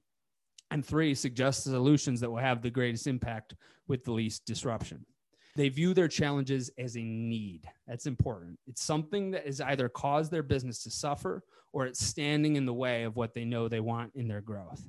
and 0.71 0.85
three, 0.85 1.15
suggest 1.15 1.63
solutions 1.63 2.19
that 2.21 2.29
will 2.29 2.37
have 2.37 2.61
the 2.61 2.69
greatest 2.69 3.07
impact 3.07 3.55
with 3.87 4.03
the 4.03 4.11
least 4.11 4.45
disruption. 4.45 5.05
They 5.55 5.69
view 5.69 5.93
their 5.93 6.07
challenges 6.07 6.69
as 6.77 6.95
a 6.95 7.03
need. 7.03 7.67
That's 7.87 8.05
important. 8.05 8.59
It's 8.67 8.83
something 8.83 9.31
that 9.31 9.45
has 9.45 9.59
either 9.61 9.89
caused 9.89 10.31
their 10.31 10.43
business 10.43 10.83
to 10.83 10.91
suffer 10.91 11.43
or 11.73 11.85
it's 11.85 12.05
standing 12.05 12.55
in 12.55 12.65
the 12.65 12.73
way 12.73 13.03
of 13.03 13.15
what 13.15 13.33
they 13.33 13.45
know 13.45 13.67
they 13.67 13.79
want 13.79 14.11
in 14.15 14.27
their 14.27 14.41
growth. 14.41 14.83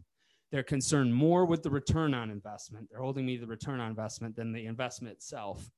They're 0.53 0.63
concerned 0.63 1.15
more 1.15 1.45
with 1.45 1.63
the 1.63 1.71
return 1.71 2.13
on 2.13 2.31
investment. 2.31 2.89
They're 2.91 3.03
holding 3.03 3.25
me 3.25 3.37
the 3.37 3.47
return 3.47 3.81
on 3.81 3.89
investment 3.89 4.37
than 4.37 4.53
the 4.53 4.67
investment 4.67 5.15
itself. 5.15 5.71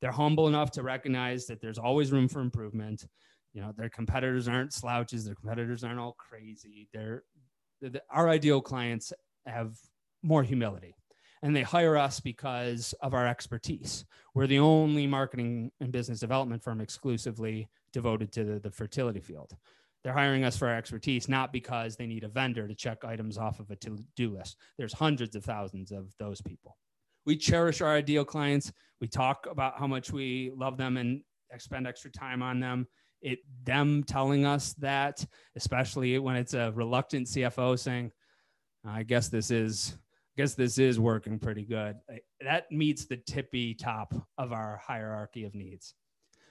They're 0.00 0.12
humble 0.12 0.48
enough 0.48 0.70
to 0.72 0.82
recognize 0.82 1.46
that 1.46 1.60
there's 1.60 1.78
always 1.78 2.12
room 2.12 2.28
for 2.28 2.40
improvement. 2.40 3.06
You 3.52 3.62
know, 3.62 3.72
their 3.76 3.88
competitors 3.88 4.48
aren't 4.48 4.72
slouches. 4.72 5.24
Their 5.24 5.34
competitors 5.34 5.84
aren't 5.84 5.98
all 6.00 6.16
crazy. 6.18 6.88
They're, 6.92 7.24
they're 7.80 8.00
our 8.10 8.28
ideal 8.28 8.60
clients 8.60 9.12
have 9.46 9.76
more 10.22 10.42
humility 10.42 10.94
and 11.42 11.56
they 11.56 11.62
hire 11.62 11.96
us 11.96 12.20
because 12.20 12.94
of 13.00 13.14
our 13.14 13.26
expertise. 13.26 14.04
We're 14.34 14.46
the 14.46 14.58
only 14.58 15.06
marketing 15.06 15.72
and 15.80 15.92
business 15.92 16.20
development 16.20 16.62
firm 16.62 16.80
exclusively 16.80 17.68
devoted 17.92 18.32
to 18.32 18.44
the, 18.44 18.60
the 18.60 18.70
fertility 18.70 19.20
field. 19.20 19.56
They're 20.02 20.12
hiring 20.12 20.44
us 20.44 20.56
for 20.56 20.68
our 20.68 20.76
expertise, 20.76 21.28
not 21.28 21.52
because 21.52 21.96
they 21.96 22.06
need 22.06 22.24
a 22.24 22.28
vendor 22.28 22.66
to 22.66 22.74
check 22.74 23.04
items 23.04 23.36
off 23.36 23.60
of 23.60 23.70
a 23.70 23.76
to 23.76 24.02
do 24.16 24.34
list. 24.34 24.56
There's 24.78 24.92
hundreds 24.92 25.36
of 25.36 25.44
thousands 25.44 25.92
of 25.92 26.14
those 26.18 26.40
people. 26.40 26.76
We 27.26 27.36
cherish 27.36 27.82
our 27.82 27.94
ideal 27.94 28.24
clients. 28.24 28.72
We 29.00 29.08
talk 29.08 29.46
about 29.50 29.78
how 29.78 29.86
much 29.86 30.10
we 30.10 30.52
love 30.56 30.78
them 30.78 30.96
and 30.96 31.22
spend 31.58 31.86
extra 31.86 32.10
time 32.10 32.42
on 32.42 32.60
them. 32.60 32.86
it 33.20 33.40
them 33.64 34.02
telling 34.02 34.46
us 34.46 34.72
that, 34.74 35.24
especially 35.54 36.18
when 36.18 36.36
it's 36.36 36.54
a 36.54 36.72
reluctant 36.74 37.26
CFO 37.26 37.78
saying, 37.78 38.12
I 38.84 39.02
guess 39.02 39.28
this 39.28 39.50
is 39.50 39.94
I 40.36 40.42
guess 40.42 40.54
this 40.54 40.78
is 40.78 40.98
working 40.98 41.38
pretty 41.38 41.64
good. 41.64 41.96
That 42.40 42.70
meets 42.70 43.04
the 43.04 43.16
tippy 43.16 43.74
top 43.74 44.14
of 44.38 44.52
our 44.52 44.80
hierarchy 44.82 45.44
of 45.44 45.54
needs. 45.54 45.94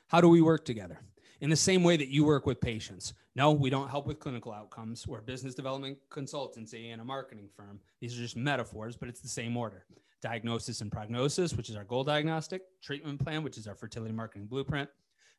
How 0.08 0.22
do 0.22 0.28
we 0.28 0.42
work 0.42 0.66
together? 0.66 1.00
In 1.42 1.50
the 1.50 1.56
same 1.56 1.84
way 1.84 1.96
that 1.96 2.10
you 2.10 2.26
work 2.26 2.46
with 2.46 2.60
patients. 2.60 3.14
No, 3.36 3.52
we 3.52 3.70
don't 3.70 3.90
help 3.90 4.06
with 4.06 4.20
clinical 4.20 4.52
outcomes. 4.52 5.08
We're 5.08 5.20
a 5.20 5.24
business 5.24 5.56
development 5.56 5.98
consultancy 6.12 6.92
and 6.92 7.02
a 7.02 7.06
marketing 7.06 7.48
firm. 7.56 7.80
These 8.02 8.16
are 8.16 8.22
just 8.22 8.36
metaphors, 8.36 8.98
but 8.98 9.08
it's 9.08 9.22
the 9.22 9.30
same 9.30 9.56
order. 9.56 9.86
Diagnosis 10.22 10.82
and 10.82 10.92
prognosis, 10.92 11.54
which 11.54 11.70
is 11.70 11.78
our 11.78 11.86
goal 11.86 12.04
diagnostic, 12.04 12.64
treatment 12.84 13.24
plan, 13.24 13.42
which 13.42 13.58
is 13.58 13.68
our 13.68 13.76
fertility 13.76 14.14
marketing 14.14 14.48
blueprint, 14.48 14.90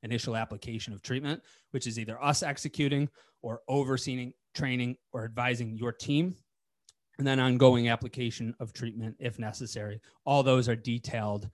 initial 0.03 0.37
application 0.37 0.95
of 0.95 1.03
treatment, 1.03 1.43
which 1.73 1.87
is 1.87 1.99
either 1.99 2.23
us 2.23 2.43
executing 2.43 3.09
or 3.43 3.61
overseeing, 3.69 4.33
training, 4.55 4.97
or 5.13 5.25
advising 5.25 5.77
your 5.77 5.93
team, 5.93 6.35
and 7.21 7.27
then 7.27 7.39
ongoing 7.39 7.91
application 7.91 8.55
of 8.61 8.73
treatment 8.73 9.15
if 9.19 9.39
necessary. 9.39 10.01
All 10.25 10.43
those 10.43 10.71
are 10.71 10.75
detailed 10.75 11.51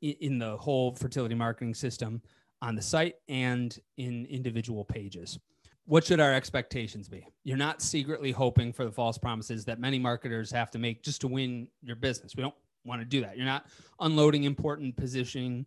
in 0.00 0.38
the 0.38 0.56
whole 0.56 0.94
fertility 0.94 1.34
marketing 1.34 1.74
system 1.74 2.22
on 2.62 2.74
the 2.74 2.80
site 2.80 3.16
and 3.28 3.78
in 3.98 4.24
individual 4.24 4.86
pages. 4.86 5.38
What 5.84 6.06
should 6.06 6.18
our 6.18 6.32
expectations 6.32 7.10
be? 7.10 7.28
You're 7.44 7.58
not 7.58 7.82
secretly 7.82 8.32
hoping 8.32 8.72
for 8.72 8.86
the 8.86 8.90
false 8.90 9.18
promises 9.18 9.66
that 9.66 9.78
many 9.78 9.98
marketers 9.98 10.50
have 10.50 10.70
to 10.70 10.78
make 10.78 11.02
just 11.02 11.20
to 11.20 11.28
win 11.28 11.68
your 11.82 11.96
business. 11.96 12.34
We 12.34 12.42
don't 12.42 12.54
want 12.86 13.02
to 13.02 13.04
do 13.04 13.20
that. 13.20 13.36
You're 13.36 13.44
not 13.44 13.66
unloading 14.00 14.44
important 14.44 14.96
positioning 14.96 15.66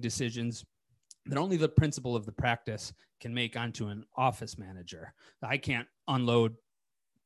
decisions 0.00 0.64
that 1.26 1.38
only 1.38 1.56
the 1.56 1.68
principal 1.68 2.16
of 2.16 2.26
the 2.26 2.32
practice 2.32 2.92
can 3.20 3.32
make 3.32 3.56
onto 3.56 3.86
an 3.86 4.04
office 4.16 4.58
manager. 4.58 5.14
I 5.44 5.58
can't 5.58 5.86
unload 6.08 6.56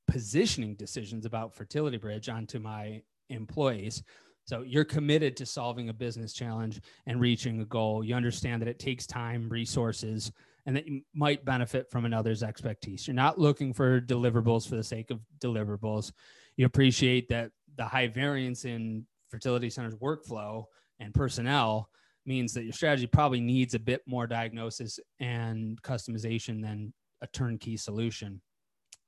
positioning 0.07 0.75
decisions 0.75 1.27
about 1.27 1.55
Fertility 1.55 1.97
Bridge 1.97 2.29
onto 2.29 2.59
my 2.59 3.03
employees. 3.31 4.03
So 4.47 4.63
you're 4.63 4.85
committed 4.85 5.37
to 5.39 5.47
solving 5.47 5.89
a 5.89 5.95
business 5.95 6.35
challenge 6.35 6.81
and 7.07 7.21
reaching 7.21 7.61
a 7.61 7.65
goal. 7.65 8.05
You 8.05 8.15
understand 8.15 8.61
that 8.61 8.69
it 8.69 8.79
takes 8.79 9.07
time, 9.07 9.49
resources, 9.49 10.31
and 10.67 10.77
that 10.77 10.87
you 10.87 11.03
might 11.15 11.45
benefit 11.45 11.91
from 11.91 12.05
another's 12.05 12.43
expertise. 12.43 13.07
You're 13.07 13.15
not 13.15 13.39
looking 13.39 13.73
for 13.73 14.01
deliverables 14.01 14.69
for 14.69 14.77
the 14.77 14.85
sake 14.85 15.11
of 15.11 15.21
deliverables. 15.43 16.13
You 16.57 16.67
appreciate 16.67 17.29
that 17.29 17.51
the 17.77 17.85
high 17.85 18.09
variance 18.09 18.65
in 18.65 19.07
fertility 19.31 19.71
centers 19.71 19.95
workflow 19.97 20.65
and 21.01 21.15
personnel 21.15 21.89
means 22.27 22.53
that 22.55 22.65
your 22.65 22.73
strategy 22.73 23.07
probably 23.07 23.41
needs 23.41 23.75
a 23.75 23.79
bit 23.79 24.03
more 24.07 24.27
diagnosis 24.27 24.99
and 25.21 25.81
customization 25.83 26.63
than 26.63 26.93
a 27.23 27.27
turnkey 27.29 27.77
solution. 27.77 28.41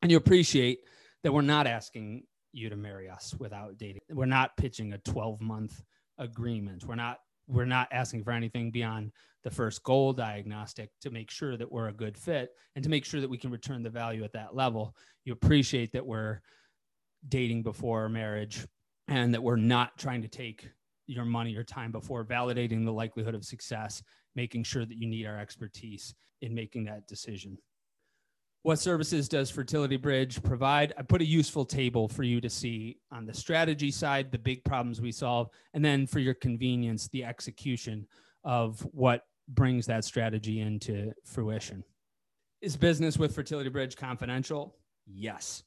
And 0.03 0.11
you 0.11 0.17
appreciate 0.17 0.81
that 1.23 1.33
we're 1.33 1.43
not 1.43 1.67
asking 1.67 2.25
you 2.53 2.69
to 2.71 2.77
marry 2.77 3.09
us 3.09 3.35
without 3.39 3.77
dating. 3.79 4.01
We're 4.11 4.27
not 4.27 4.57
pitching 4.57 4.93
a 4.93 4.99
12 4.99 5.41
month 5.41 5.83
agreement. 6.19 6.85
We're 6.85 6.95
not 6.95 7.19
we're 7.49 7.65
not 7.65 7.89
asking 7.93 8.25
for 8.25 8.33
anything 8.33 8.73
beyond 8.73 9.13
the 9.45 9.51
first 9.51 9.85
goal 9.85 10.13
diagnostic 10.13 10.91
to 11.01 11.11
make 11.11 11.31
sure 11.31 11.57
that 11.57 11.71
we're 11.71 11.89
a 11.89 11.93
good 11.93 12.17
fit 12.19 12.51
and 12.75 12.83
to 12.83 12.91
make 12.91 13.05
sure 13.05 13.21
that 13.21 13.31
we 13.31 13.39
can 13.39 13.53
return 13.53 13.85
the 13.85 13.91
value 13.91 14.25
at 14.25 14.33
that 14.33 14.57
level. 14.57 14.97
You 15.25 15.33
appreciate 15.33 15.93
that 15.93 16.05
we're 16.05 16.41
dating 17.29 17.63
before 17.63 18.09
marriage 18.09 18.67
and 19.07 19.33
that 19.35 19.43
we're 19.43 19.57
not 19.57 19.97
trying 19.97 20.23
to 20.23 20.29
take 20.29 20.69
your 21.07 21.25
money 21.25 21.55
or 21.55 21.63
time 21.63 21.93
before 21.93 22.25
validating 22.25 22.85
the 22.85 22.93
likelihood 22.93 23.37
of 23.37 23.45
success, 23.45 24.03
making 24.35 24.65
sure 24.65 24.85
that 24.85 24.97
you 24.97 25.07
need 25.07 25.27
our 25.27 25.39
expertise 25.39 26.15
in 26.43 26.55
making 26.55 26.85
that 26.85 27.07
decision. 27.07 27.57
What 28.67 28.81
services 28.81 29.29
does 29.29 29.49
Fertility 29.49 29.97
Bridge 29.97 30.43
provide? 30.43 30.93
I 30.99 31.03
put 31.03 31.21
a 31.21 31.25
useful 31.25 31.65
table 31.65 32.09
for 32.09 32.25
you 32.25 32.41
to 32.41 32.51
see 32.51 32.99
on 33.13 33.25
the 33.25 33.33
strategy 33.33 33.93
side, 33.93 34.33
the 34.33 34.41
big 34.41 34.65
problems 34.65 35.01
we 35.01 35.13
solve, 35.13 35.51
and 35.73 35.85
then 35.85 36.05
for 36.05 36.19
your 36.19 36.35
convenience, 36.35 37.07
the 37.13 37.23
execution 37.23 38.09
of 38.43 38.81
what 38.91 39.23
brings 39.47 39.87
that 39.87 40.05
strategy 40.05 40.63
into 40.63 41.13
fruition. 41.25 41.85
Is 42.61 42.77
business 42.77 43.17
with 43.19 43.37
Fertility 43.37 43.69
Bridge 43.69 43.95
confidential? 43.95 44.75
Yes. 45.07 45.63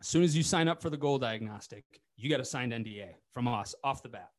As 0.00 0.06
soon 0.08 0.22
as 0.22 0.34
you 0.34 0.42
sign 0.42 0.66
up 0.66 0.80
for 0.80 0.88
the 0.88 0.96
goal 0.96 1.18
diagnostic, 1.18 1.84
you 2.16 2.30
get 2.30 2.40
a 2.40 2.44
signed 2.46 2.72
NDA 2.72 3.16
from 3.34 3.48
us 3.48 3.74
off 3.84 4.02
the 4.02 4.08
bat. 4.08 4.30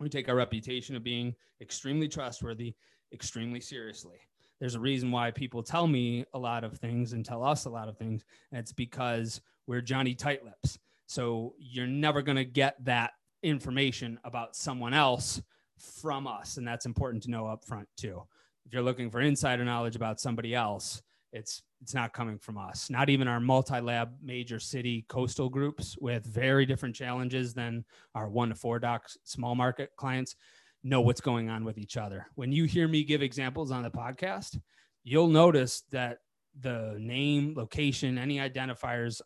We 0.00 0.08
take 0.08 0.30
our 0.30 0.36
reputation 0.36 0.96
of 0.96 1.04
being 1.04 1.34
extremely 1.60 2.08
trustworthy 2.08 2.76
extremely 3.12 3.60
seriously. 3.60 4.20
There's 4.60 4.74
a 4.74 4.80
reason 4.80 5.10
why 5.10 5.30
people 5.30 5.62
tell 5.62 5.86
me 5.86 6.24
a 6.32 6.38
lot 6.38 6.64
of 6.64 6.78
things 6.78 7.12
and 7.12 7.24
tell 7.24 7.44
us 7.44 7.66
a 7.66 7.70
lot 7.70 7.88
of 7.88 7.98
things. 7.98 8.24
And 8.50 8.58
it's 8.58 8.72
because 8.72 9.40
we're 9.66 9.82
Johnny 9.82 10.14
Tightlips. 10.14 10.78
So 11.06 11.54
you're 11.58 11.86
never 11.86 12.22
going 12.22 12.36
to 12.36 12.44
get 12.44 12.82
that 12.84 13.12
information 13.42 14.18
about 14.24 14.56
someone 14.56 14.94
else 14.94 15.42
from 15.78 16.26
us. 16.26 16.56
And 16.56 16.66
that's 16.66 16.86
important 16.86 17.22
to 17.24 17.30
know 17.30 17.46
up 17.46 17.64
front 17.64 17.88
too. 17.96 18.22
If 18.64 18.72
you're 18.72 18.82
looking 18.82 19.10
for 19.10 19.20
insider 19.20 19.64
knowledge 19.64 19.94
about 19.94 20.20
somebody 20.20 20.54
else, 20.54 21.02
it's 21.32 21.62
it's 21.82 21.94
not 21.94 22.14
coming 22.14 22.38
from 22.38 22.56
us. 22.56 22.88
Not 22.88 23.10
even 23.10 23.28
our 23.28 23.38
multi-lab 23.38 24.14
major 24.22 24.58
city 24.58 25.04
coastal 25.08 25.50
groups 25.50 25.96
with 26.00 26.24
very 26.24 26.64
different 26.64 26.96
challenges 26.96 27.52
than 27.52 27.84
our 28.14 28.28
one 28.28 28.48
to 28.48 28.54
four 28.54 28.78
docs 28.78 29.18
small 29.24 29.54
market 29.54 29.90
clients 29.96 30.36
know 30.86 31.00
what's 31.00 31.20
going 31.20 31.48
on 31.48 31.64
with 31.64 31.78
each 31.78 31.96
other. 31.96 32.26
When 32.34 32.52
you 32.52 32.64
hear 32.64 32.88
me 32.88 33.04
give 33.04 33.22
examples 33.22 33.70
on 33.70 33.82
the 33.82 33.90
podcast, 33.90 34.60
you'll 35.04 35.28
notice 35.28 35.82
that 35.90 36.18
the 36.60 36.96
name, 36.98 37.54
location, 37.56 38.18
any 38.18 38.36
identifiers 38.36 39.20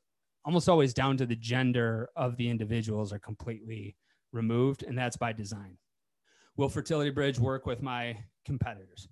almost 0.44 0.68
always 0.68 0.94
down 0.94 1.16
to 1.18 1.26
the 1.26 1.36
gender 1.36 2.08
of 2.16 2.36
the 2.36 2.48
individuals 2.48 3.12
are 3.12 3.18
completely 3.18 3.96
removed 4.32 4.82
and 4.82 4.96
that's 4.96 5.16
by 5.16 5.32
design. 5.32 5.76
Will 6.56 6.68
Fertility 6.68 7.10
Bridge 7.10 7.38
work 7.38 7.66
with 7.66 7.82
my 7.82 8.16
competitors? 8.44 9.08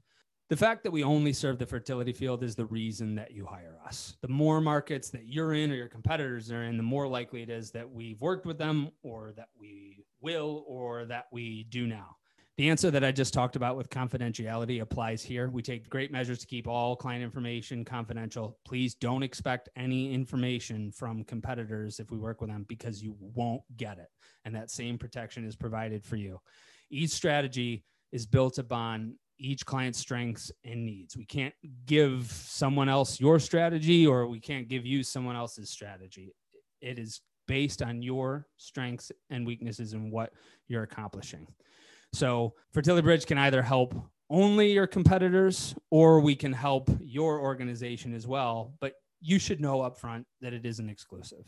the 0.48 0.56
fact 0.56 0.82
that 0.82 0.90
we 0.90 1.04
only 1.04 1.32
serve 1.32 1.58
the 1.58 1.66
fertility 1.66 2.12
field 2.12 2.42
is 2.42 2.56
the 2.56 2.64
reason 2.66 3.14
that 3.14 3.32
you 3.32 3.44
hire 3.44 3.78
us. 3.84 4.16
The 4.22 4.28
more 4.28 4.60
markets 4.60 5.10
that 5.10 5.26
you're 5.26 5.52
in 5.52 5.70
or 5.70 5.74
your 5.74 5.88
competitors 5.88 6.50
are 6.50 6.64
in, 6.64 6.78
the 6.78 6.82
more 6.82 7.06
likely 7.06 7.42
it 7.42 7.50
is 7.50 7.70
that 7.72 7.88
we've 7.88 8.20
worked 8.20 8.46
with 8.46 8.56
them 8.56 8.88
or 9.02 9.32
that 9.36 9.48
we 9.58 10.06
will 10.22 10.64
or 10.66 11.04
that 11.06 11.26
we 11.30 11.66
do 11.68 11.86
now. 11.86 12.16
The 12.58 12.70
answer 12.70 12.90
that 12.90 13.04
I 13.04 13.12
just 13.12 13.32
talked 13.32 13.54
about 13.54 13.76
with 13.76 13.88
confidentiality 13.88 14.80
applies 14.80 15.22
here. 15.22 15.48
We 15.48 15.62
take 15.62 15.88
great 15.88 16.10
measures 16.10 16.40
to 16.40 16.46
keep 16.48 16.66
all 16.66 16.96
client 16.96 17.22
information 17.22 17.84
confidential. 17.84 18.58
Please 18.64 18.96
don't 18.96 19.22
expect 19.22 19.68
any 19.76 20.12
information 20.12 20.90
from 20.90 21.22
competitors 21.22 22.00
if 22.00 22.10
we 22.10 22.18
work 22.18 22.40
with 22.40 22.50
them 22.50 22.66
because 22.68 23.00
you 23.00 23.14
won't 23.20 23.62
get 23.76 23.98
it. 23.98 24.08
And 24.44 24.52
that 24.56 24.72
same 24.72 24.98
protection 24.98 25.44
is 25.44 25.54
provided 25.54 26.04
for 26.04 26.16
you. 26.16 26.40
Each 26.90 27.10
strategy 27.10 27.84
is 28.10 28.26
built 28.26 28.58
upon 28.58 29.14
each 29.38 29.64
client's 29.64 30.00
strengths 30.00 30.50
and 30.64 30.84
needs. 30.84 31.16
We 31.16 31.26
can't 31.26 31.54
give 31.86 32.26
someone 32.26 32.88
else 32.88 33.20
your 33.20 33.38
strategy 33.38 34.04
or 34.04 34.26
we 34.26 34.40
can't 34.40 34.66
give 34.66 34.84
you 34.84 35.04
someone 35.04 35.36
else's 35.36 35.70
strategy. 35.70 36.34
It 36.80 36.98
is 36.98 37.20
based 37.46 37.82
on 37.82 38.02
your 38.02 38.48
strengths 38.56 39.12
and 39.30 39.46
weaknesses 39.46 39.92
and 39.92 40.10
what 40.10 40.32
you're 40.66 40.82
accomplishing. 40.82 41.46
So, 42.12 42.54
Fertility 42.72 43.04
Bridge 43.04 43.26
can 43.26 43.38
either 43.38 43.62
help 43.62 43.94
only 44.30 44.72
your 44.72 44.86
competitors 44.86 45.74
or 45.90 46.20
we 46.20 46.34
can 46.34 46.52
help 46.52 46.90
your 47.00 47.40
organization 47.40 48.14
as 48.14 48.26
well, 48.26 48.74
but 48.80 48.94
you 49.20 49.38
should 49.38 49.60
know 49.60 49.78
upfront 49.78 50.24
that 50.40 50.52
it 50.52 50.64
isn't 50.64 50.88
exclusive. 50.88 51.44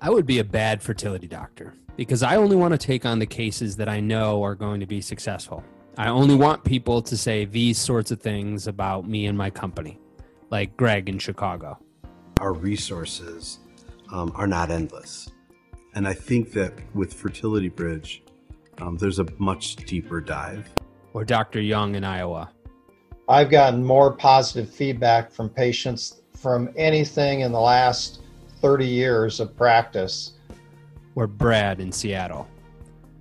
I 0.00 0.10
would 0.10 0.26
be 0.26 0.38
a 0.38 0.44
bad 0.44 0.82
fertility 0.82 1.26
doctor 1.26 1.74
because 1.96 2.22
I 2.22 2.36
only 2.36 2.56
want 2.56 2.72
to 2.72 2.78
take 2.78 3.06
on 3.06 3.18
the 3.18 3.26
cases 3.26 3.76
that 3.76 3.88
I 3.88 4.00
know 4.00 4.42
are 4.42 4.54
going 4.54 4.80
to 4.80 4.86
be 4.86 5.00
successful. 5.00 5.64
I 5.96 6.08
only 6.08 6.34
want 6.34 6.62
people 6.62 7.00
to 7.00 7.16
say 7.16 7.46
these 7.46 7.78
sorts 7.78 8.10
of 8.10 8.20
things 8.20 8.66
about 8.66 9.08
me 9.08 9.26
and 9.26 9.36
my 9.36 9.48
company, 9.48 9.98
like 10.50 10.76
Greg 10.76 11.08
in 11.08 11.18
Chicago. 11.18 11.78
Our 12.38 12.52
resources 12.52 13.60
um, 14.12 14.30
are 14.34 14.46
not 14.46 14.70
endless. 14.70 15.30
And 15.96 16.06
I 16.06 16.12
think 16.12 16.52
that 16.52 16.74
with 16.94 17.14
Fertility 17.14 17.70
Bridge, 17.70 18.22
um, 18.78 18.98
there's 18.98 19.18
a 19.18 19.26
much 19.38 19.76
deeper 19.76 20.20
dive. 20.20 20.68
Or 21.14 21.24
Dr. 21.24 21.62
Young 21.62 21.94
in 21.94 22.04
Iowa. 22.04 22.50
I've 23.30 23.50
gotten 23.50 23.82
more 23.82 24.12
positive 24.12 24.70
feedback 24.70 25.32
from 25.32 25.48
patients 25.48 26.20
from 26.36 26.68
anything 26.76 27.40
in 27.40 27.50
the 27.50 27.60
last 27.60 28.20
30 28.60 28.86
years 28.86 29.40
of 29.40 29.56
practice 29.56 30.34
or 31.14 31.26
Brad 31.26 31.80
in 31.80 31.90
Seattle. 31.90 32.46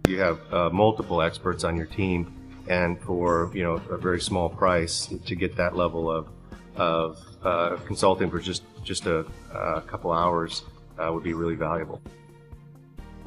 You 0.10 0.20
have 0.20 0.54
uh, 0.54 0.70
multiple 0.70 1.22
experts 1.22 1.64
on 1.64 1.78
your 1.78 1.86
team, 1.86 2.34
and 2.68 3.00
for 3.02 3.50
you 3.54 3.64
know 3.64 3.76
a 3.90 3.98
very 3.98 4.20
small 4.20 4.50
price 4.50 5.08
to 5.26 5.36
get 5.36 5.56
that 5.56 5.78
level 5.78 6.12
of 6.12 6.28
of 6.76 7.20
uh, 7.42 7.78
consulting 7.86 8.30
for 8.30 8.40
just 8.40 8.64
just 8.84 9.06
a, 9.06 9.26
a 9.54 9.82
couple 9.82 10.12
hours 10.12 10.64
uh, 11.00 11.10
would 11.12 11.24
be 11.24 11.34
really 11.34 11.56
valuable. 11.56 12.02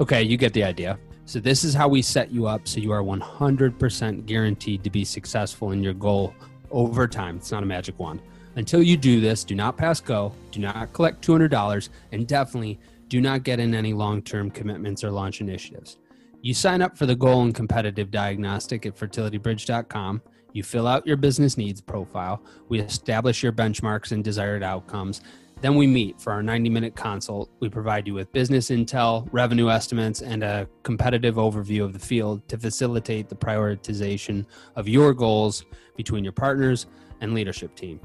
Okay, 0.01 0.23
you 0.23 0.37
get 0.37 0.53
the 0.53 0.63
idea. 0.63 0.97
So, 1.25 1.39
this 1.39 1.63
is 1.63 1.73
how 1.73 1.87
we 1.87 2.01
set 2.01 2.31
you 2.31 2.47
up 2.47 2.67
so 2.67 2.79
you 2.79 2.91
are 2.91 3.03
100% 3.03 4.25
guaranteed 4.25 4.83
to 4.83 4.89
be 4.89 5.03
successful 5.03 5.71
in 5.73 5.83
your 5.83 5.93
goal 5.93 6.33
over 6.71 7.07
time. 7.07 7.35
It's 7.37 7.51
not 7.51 7.63
a 7.63 7.65
magic 7.65 7.99
wand. 7.99 8.21
Until 8.55 8.81
you 8.81 8.97
do 8.97 9.19
this, 9.19 9.43
do 9.43 9.55
not 9.55 9.77
pass 9.77 9.99
go, 9.99 10.33
do 10.51 10.59
not 10.59 10.91
collect 10.93 11.25
$200, 11.25 11.89
and 12.13 12.27
definitely 12.27 12.79
do 13.09 13.19
not 13.19 13.43
get 13.43 13.59
in 13.59 13.75
any 13.75 13.93
long 13.93 14.21
term 14.21 14.49
commitments 14.49 15.03
or 15.03 15.11
launch 15.11 15.41
initiatives. 15.41 15.97
You 16.41 16.53
sign 16.53 16.81
up 16.81 16.97
for 16.97 17.05
the 17.05 17.15
goal 17.15 17.41
and 17.41 17.53
competitive 17.53 18.09
diagnostic 18.09 18.85
at 18.85 18.95
fertilitybridge.com. 18.95 20.21
You 20.53 20.63
fill 20.63 20.87
out 20.87 21.05
your 21.05 21.17
business 21.17 21.57
needs 21.57 21.81
profile. 21.81 22.41
We 22.69 22.79
establish 22.79 23.43
your 23.43 23.51
benchmarks 23.51 24.13
and 24.13 24.23
desired 24.23 24.63
outcomes. 24.63 25.21
Then 25.61 25.75
we 25.75 25.87
meet 25.87 26.21
for 26.21 26.31
our 26.31 26.41
90 26.41 26.69
minute 26.69 26.95
consult. 26.95 27.49
We 27.59 27.69
provide 27.69 28.07
you 28.07 28.13
with 28.13 28.31
business 28.31 28.69
intel, 28.69 29.27
revenue 29.31 29.69
estimates, 29.69 30.21
and 30.21 30.41
a 30.41 30.69
competitive 30.83 31.35
overview 31.35 31.83
of 31.83 31.91
the 31.91 31.99
field 31.99 32.47
to 32.47 32.57
facilitate 32.57 33.27
the 33.27 33.35
prioritization 33.35 34.45
of 34.77 34.87
your 34.87 35.13
goals 35.13 35.65
between 35.97 36.23
your 36.23 36.33
partners 36.33 36.85
and 37.19 37.33
leadership 37.33 37.75
team. 37.75 37.99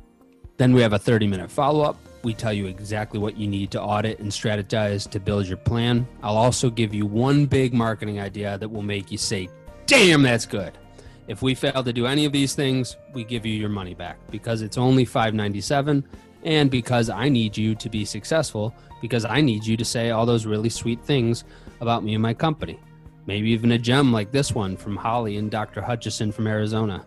Then 0.56 0.72
we 0.72 0.82
have 0.82 0.92
a 0.94 0.98
30 0.98 1.28
minute 1.28 1.50
follow 1.50 1.84
up. 1.84 1.96
We 2.24 2.34
tell 2.34 2.52
you 2.52 2.66
exactly 2.66 3.20
what 3.20 3.36
you 3.36 3.46
need 3.46 3.70
to 3.72 3.82
audit 3.82 4.18
and 4.18 4.32
strategize 4.32 5.08
to 5.10 5.20
build 5.20 5.46
your 5.46 5.58
plan. 5.58 6.08
I'll 6.22 6.36
also 6.36 6.70
give 6.70 6.92
you 6.92 7.06
one 7.06 7.46
big 7.46 7.72
marketing 7.72 8.18
idea 8.18 8.58
that 8.58 8.68
will 8.68 8.82
make 8.82 9.12
you 9.12 9.18
say, 9.18 9.48
damn, 9.86 10.22
that's 10.22 10.46
good. 10.46 10.72
If 11.28 11.40
we 11.40 11.54
fail 11.54 11.84
to 11.84 11.92
do 11.92 12.06
any 12.06 12.24
of 12.24 12.32
these 12.32 12.54
things, 12.54 12.96
we 13.12 13.24
give 13.24 13.46
you 13.46 13.54
your 13.54 13.68
money 13.68 13.94
back 13.94 14.18
because 14.30 14.60
it's 14.62 14.76
only 14.76 15.06
$5.97 15.06 16.04
and 16.44 16.70
because 16.70 17.10
I 17.10 17.28
need 17.28 17.56
you 17.56 17.74
to 17.74 17.88
be 17.88 18.04
successful 18.04 18.74
because 19.00 19.24
I 19.24 19.40
need 19.40 19.66
you 19.66 19.76
to 19.76 19.84
say 19.84 20.10
all 20.10 20.26
those 20.26 20.46
really 20.46 20.70
sweet 20.70 21.02
things 21.04 21.44
about 21.80 22.04
me 22.04 22.14
and 22.14 22.22
my 22.22 22.34
company. 22.34 22.78
Maybe 23.26 23.50
even 23.50 23.72
a 23.72 23.78
gem 23.78 24.12
like 24.12 24.30
this 24.30 24.54
one 24.54 24.76
from 24.76 24.96
Holly 24.96 25.36
and 25.36 25.50
Dr. 25.50 25.80
Hutchison 25.80 26.32
from 26.32 26.46
Arizona. 26.46 27.04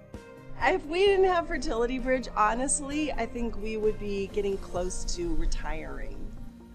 If 0.63 0.85
we 0.87 1.05
didn't 1.05 1.25
have 1.25 1.47
Fertility 1.47 1.99
Bridge, 1.99 2.27
honestly, 2.35 3.11
I 3.11 3.27
think 3.27 3.61
we 3.61 3.77
would 3.77 3.99
be 3.99 4.27
getting 4.33 4.57
close 4.57 5.05
to 5.15 5.35
retiring. 5.35 6.17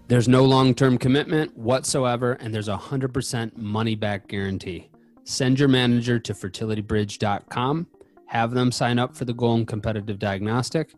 There's 0.07 0.27
no 0.27 0.45
long 0.45 0.73
term 0.73 0.97
commitment 0.97 1.57
whatsoever, 1.57 2.33
and 2.33 2.53
there's 2.53 2.69
a 2.69 2.77
100% 2.77 3.57
money 3.57 3.95
back 3.95 4.27
guarantee. 4.27 4.89
Send 5.25 5.59
your 5.59 5.69
manager 5.69 6.19
to 6.19 6.33
fertilitybridge.com, 6.33 7.87
have 8.27 8.51
them 8.51 8.71
sign 8.71 8.99
up 8.99 9.15
for 9.15 9.25
the 9.25 9.33
Goal 9.33 9.55
and 9.55 9.67
Competitive 9.67 10.19
Diagnostic, 10.19 10.93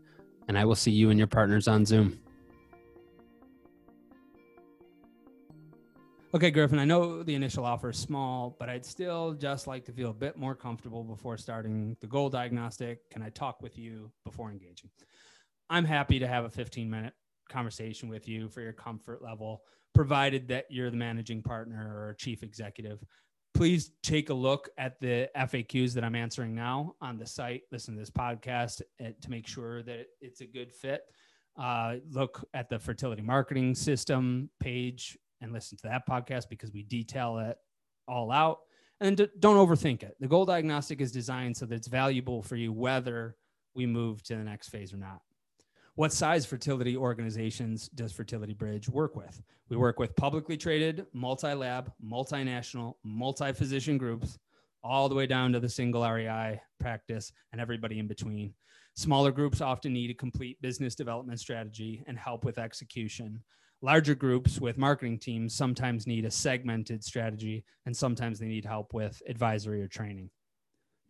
and 0.48 0.58
I 0.58 0.66
will 0.66 0.76
see 0.76 0.92
you 0.92 1.10
and 1.10 1.18
your 1.18 1.28
partners 1.28 1.68
on 1.68 1.86
Zoom. 1.86 2.20
Okay, 6.36 6.52
Griffin, 6.52 6.80
I 6.80 6.86
know 6.86 7.24
the 7.24 7.34
initial 7.34 7.64
offer 7.64 7.92
is 7.92 7.98
small, 7.98 8.58
but 8.60 8.68
I'd 8.68 8.86
still 8.86 9.34
just 9.34 9.68
like 9.68 9.86
to 9.86 9.94
feel 9.94 10.10
a 10.10 10.14
bit 10.14 10.36
more 10.36 10.54
comfortable 10.54 11.02
before 11.02 11.38
starting 11.38 11.96
the 12.02 12.08
goal 12.08 12.30
diagnostic. 12.30 13.10
Can 13.10 13.22
I 13.22 13.30
talk 13.30 13.62
with 13.62 13.78
you 13.78 14.12
before 14.26 14.52
engaging? 14.52 14.90
I'm 15.70 15.86
happy 15.86 16.20
to 16.20 16.28
have 16.28 16.44
a 16.44 16.50
15 16.50 16.90
minute 16.90 17.14
conversation 17.48 18.10
with 18.10 18.28
you 18.28 18.50
for 18.50 18.60
your 18.60 18.74
comfort 18.74 19.22
level, 19.24 19.62
provided 19.94 20.50
that 20.50 20.66
you're 20.70 20.92
the 20.92 20.98
managing 20.98 21.42
partner 21.42 21.96
or 21.96 22.16
chief 22.16 22.44
executive. 22.44 23.02
Please 23.56 23.92
take 24.04 24.30
a 24.30 24.34
look 24.34 24.68
at 24.78 25.00
the 25.00 25.30
FAQs 25.38 25.94
that 25.94 26.04
I'm 26.04 26.14
answering 26.14 26.54
now 26.54 26.96
on 27.00 27.18
the 27.18 27.26
site. 27.26 27.62
Listen 27.72 27.94
to 27.94 28.00
this 28.02 28.10
podcast 28.10 28.82
eh, 29.00 29.12
to 29.22 29.30
make 29.30 29.48
sure 29.48 29.82
that 29.84 30.08
it's 30.20 30.42
a 30.42 30.46
good 30.46 30.74
fit. 30.74 31.04
Uh, 31.58 31.96
look 32.12 32.46
at 32.54 32.68
the 32.68 32.78
fertility 32.78 33.22
marketing 33.22 33.74
system 33.74 34.50
page 34.60 35.18
and 35.40 35.54
listen 35.54 35.78
to 35.78 35.88
that 35.88 36.06
podcast 36.06 36.50
because 36.50 36.74
we 36.74 36.84
detail 36.84 37.38
it 37.38 37.58
all 38.10 38.30
out. 38.30 38.60
And 39.00 39.16
don't 39.40 39.56
overthink 39.56 40.04
it. 40.04 40.18
The 40.20 40.28
goal 40.28 40.46
diagnostic 40.46 41.00
is 41.00 41.14
designed 41.14 41.56
so 41.56 41.66
that 41.66 41.76
it's 41.76 41.88
valuable 41.88 42.42
for 42.42 42.58
you 42.58 42.74
whether 42.74 43.38
we 43.74 43.86
move 43.86 44.22
to 44.24 44.36
the 44.36 44.44
next 44.44 44.68
phase 44.68 44.94
or 44.94 44.98
not. 44.98 45.22
What 45.96 46.12
size 46.12 46.46
fertility 46.46 46.98
organizations 46.98 47.88
does 47.96 48.12
Fertility 48.12 48.54
Bridge 48.54 48.90
work 48.90 49.16
with? 49.16 49.42
We 49.70 49.78
work 49.78 49.98
with 49.98 50.14
publicly 50.18 50.58
traded, 50.58 51.06
multi 51.14 51.54
lab, 51.54 51.90
multinational, 52.06 52.96
multi 53.06 53.54
physician 53.54 53.98
groups, 53.98 54.38
all 54.84 55.08
the 55.08 55.16
way 55.16 55.26
down 55.26 55.54
to 55.54 55.62
the 55.62 55.70
single 55.70 56.04
REI 56.04 56.60
practice 56.82 57.32
and 57.54 57.62
everybody 57.62 58.00
in 58.00 58.08
between. 58.08 58.54
Smaller 58.98 59.32
groups 59.32 59.62
often 59.62 59.94
need 59.94 60.12
a 60.12 60.14
complete 60.14 60.62
business 60.62 60.96
development 60.96 61.40
strategy 61.40 62.04
and 62.08 62.20
help 62.20 62.44
with 62.44 62.58
execution. 62.58 63.42
Larger 63.82 64.16
groups 64.16 64.60
with 64.60 64.78
marketing 64.78 65.18
teams 65.18 65.56
sometimes 65.56 66.08
need 66.08 66.26
a 66.26 66.32
segmented 66.32 67.06
strategy 67.06 67.64
and 67.86 67.96
sometimes 67.96 68.38
they 68.38 68.48
need 68.48 68.66
help 68.66 68.94
with 68.94 69.22
advisory 69.30 69.82
or 69.82 69.88
training. 69.88 70.30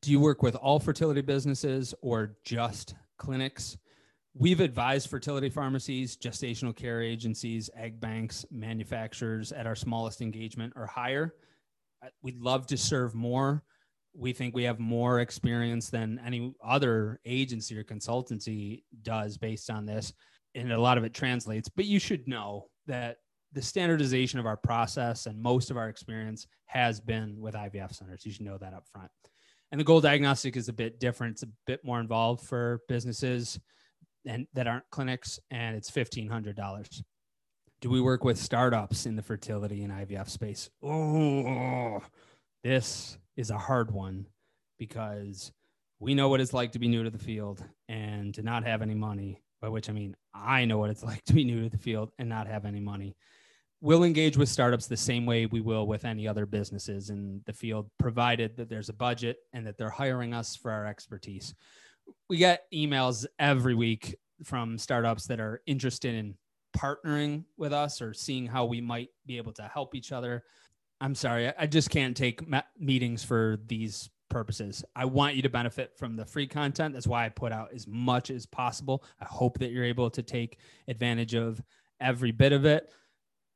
Do 0.04 0.12
you 0.12 0.20
work 0.20 0.44
with 0.44 0.56
all 0.56 0.80
fertility 0.80 1.22
businesses 1.22 1.96
or 2.04 2.36
just 2.44 2.94
clinics? 3.18 3.78
We've 4.38 4.60
advised 4.60 5.10
fertility 5.10 5.50
pharmacies, 5.50 6.18
gestational 6.18 6.76
care 6.76 7.02
agencies, 7.02 7.70
egg 7.74 8.02
banks, 8.02 8.46
manufacturers 8.52 9.54
at 9.54 9.66
our 9.66 9.76
smallest 9.76 10.20
engagement 10.22 10.74
or 10.76 10.86
higher. 10.86 11.36
Uh, 12.04 12.10
we'd 12.22 12.42
love 12.42 12.68
to 12.68 12.78
serve 12.78 13.16
more. 13.16 13.64
We 14.14 14.34
think 14.34 14.54
we 14.54 14.64
have 14.64 14.78
more 14.78 15.22
experience 15.22 15.90
than 15.90 16.20
any 16.26 16.54
other 16.62 17.22
agency 17.26 17.78
or 17.78 17.86
consultancy 17.86 18.84
does 19.04 19.38
based 19.38 19.70
on 19.70 19.86
this 19.86 20.12
and 20.54 20.72
a 20.72 20.80
lot 20.80 20.98
of 20.98 21.04
it 21.04 21.14
translates, 21.14 21.70
but 21.70 21.86
you 21.86 22.00
should 22.00 22.28
know 22.28 22.68
that 22.88 23.18
the 23.54 23.62
standardization 23.62 24.40
of 24.40 24.46
our 24.46 24.58
process 24.58 25.28
and 25.28 25.42
most 25.42 25.72
of 25.72 25.78
our 25.78 25.90
experience 25.90 26.48
has 26.66 27.00
been 27.00 27.40
with 27.40 27.56
IVF 27.56 27.94
centers. 27.94 28.26
You 28.26 28.32
should 28.32 28.46
know 28.46 28.58
that 28.58 28.74
up 28.74 28.86
front. 28.92 29.12
And 29.72 29.80
the 29.80 29.86
goal 29.86 30.02
diagnostic 30.02 30.58
is 30.58 30.70
a 30.70 30.74
bit 30.74 31.00
different. 31.00 31.34
It's 31.34 31.44
a 31.44 31.50
bit 31.68 31.84
more 31.84 32.00
involved 32.00 32.46
for 32.46 32.82
businesses 32.88 33.60
and 34.26 34.48
that 34.54 34.68
aren't 34.68 34.90
clinics, 34.90 35.40
and 35.52 35.76
it's 35.76 35.90
fifteen 35.90 36.30
hundred 36.30 36.56
dollars. 36.56 37.04
Do 37.82 37.90
we 37.90 38.02
work 38.02 38.24
with 38.24 38.38
startups 38.38 39.06
in 39.06 39.16
the 39.16 39.22
fertility 39.22 39.84
and 39.84 39.94
IVF 39.94 40.30
space? 40.30 40.70
Oh, 40.82 42.02
this 42.64 43.18
is 43.36 43.52
a 43.52 43.58
hard 43.58 43.92
one 43.92 44.26
because 44.78 45.52
we 46.00 46.16
know 46.16 46.30
what 46.30 46.42
it's 46.42 46.54
like 46.54 46.72
to 46.74 46.80
be 46.80 46.88
new 46.88 47.04
to 47.04 47.10
the 47.10 47.18
field 47.18 47.64
and 47.88 48.34
to 48.34 48.42
not 48.42 48.64
have 48.64 48.82
any 48.82 48.96
money 48.96 49.42
by 49.62 49.70
which 49.70 49.90
I 49.90 49.94
mean 49.94 50.16
I 50.34 50.66
know 50.66 50.78
what 50.78 50.90
it's 50.90 51.04
like 51.12 51.24
to 51.26 51.34
be 51.34 51.44
new 51.44 51.64
to 51.64 51.70
the 51.70 51.78
field 51.78 52.12
and 52.18 52.30
not 52.30 52.48
have 52.48 52.66
any 52.66 52.80
money. 52.80 53.16
We'll 53.82 54.04
engage 54.04 54.38
with 54.38 54.50
startups 54.50 54.88
the 54.88 54.98
same 54.98 55.26
way 55.26 55.46
we 55.46 55.62
will 55.62 55.86
with 55.86 56.06
any 56.06 56.28
other 56.28 56.46
businesses 56.46 57.10
in 57.10 57.42
the 57.46 57.54
field, 57.54 57.90
provided 58.00 58.58
that 58.58 58.70
there's 58.70 58.90
a 58.90 58.94
budget 58.94 59.38
and 59.54 59.68
that 59.68 59.78
they're 59.78 59.90
hiring 59.90 60.34
us 60.34 60.56
for 60.56 60.72
our 60.72 60.88
expertise. 60.88 61.54
We 62.30 62.38
get 62.38 62.66
emails 62.74 63.26
every 63.40 63.76
week 63.76 64.16
from 64.44 64.78
startups 64.78 65.28
that 65.28 65.40
are 65.40 65.62
interested 65.66 66.16
in 66.16 66.36
partnering 66.76 67.46
with 67.58 67.72
us 67.72 68.02
or 68.02 68.14
seeing 68.14 68.46
how 68.48 68.66
we 68.66 68.82
might 68.82 69.10
be 69.26 69.38
able 69.38 69.54
to 69.54 69.64
help 69.64 69.96
each 69.96 70.12
other. 70.12 70.44
I'm 71.02 71.16
sorry, 71.16 71.52
I 71.58 71.68
just 71.68 71.90
can't 71.90 72.16
take 72.16 72.42
meetings 72.80 73.24
for 73.24 73.60
these 73.68 74.10
purposes. 74.30 74.84
I 74.96 75.06
want 75.06 75.36
you 75.36 75.42
to 75.44 75.50
benefit 75.50 75.98
from 75.98 76.16
the 76.16 76.26
free 76.26 76.48
content. 76.48 76.94
That's 76.94 77.08
why 77.08 77.26
I 77.26 77.30
put 77.30 77.52
out 77.52 77.70
as 77.74 77.88
much 77.88 78.30
as 78.30 78.46
possible. 78.46 79.04
I 79.22 79.26
hope 79.26 79.60
that 79.60 79.72
you're 79.72 79.84
able 79.84 80.10
to 80.10 80.24
take 80.24 80.58
advantage 80.88 81.36
of 81.36 81.62
every 82.02 82.32
bit 82.32 82.52
of 82.52 82.66
it. 82.66 82.90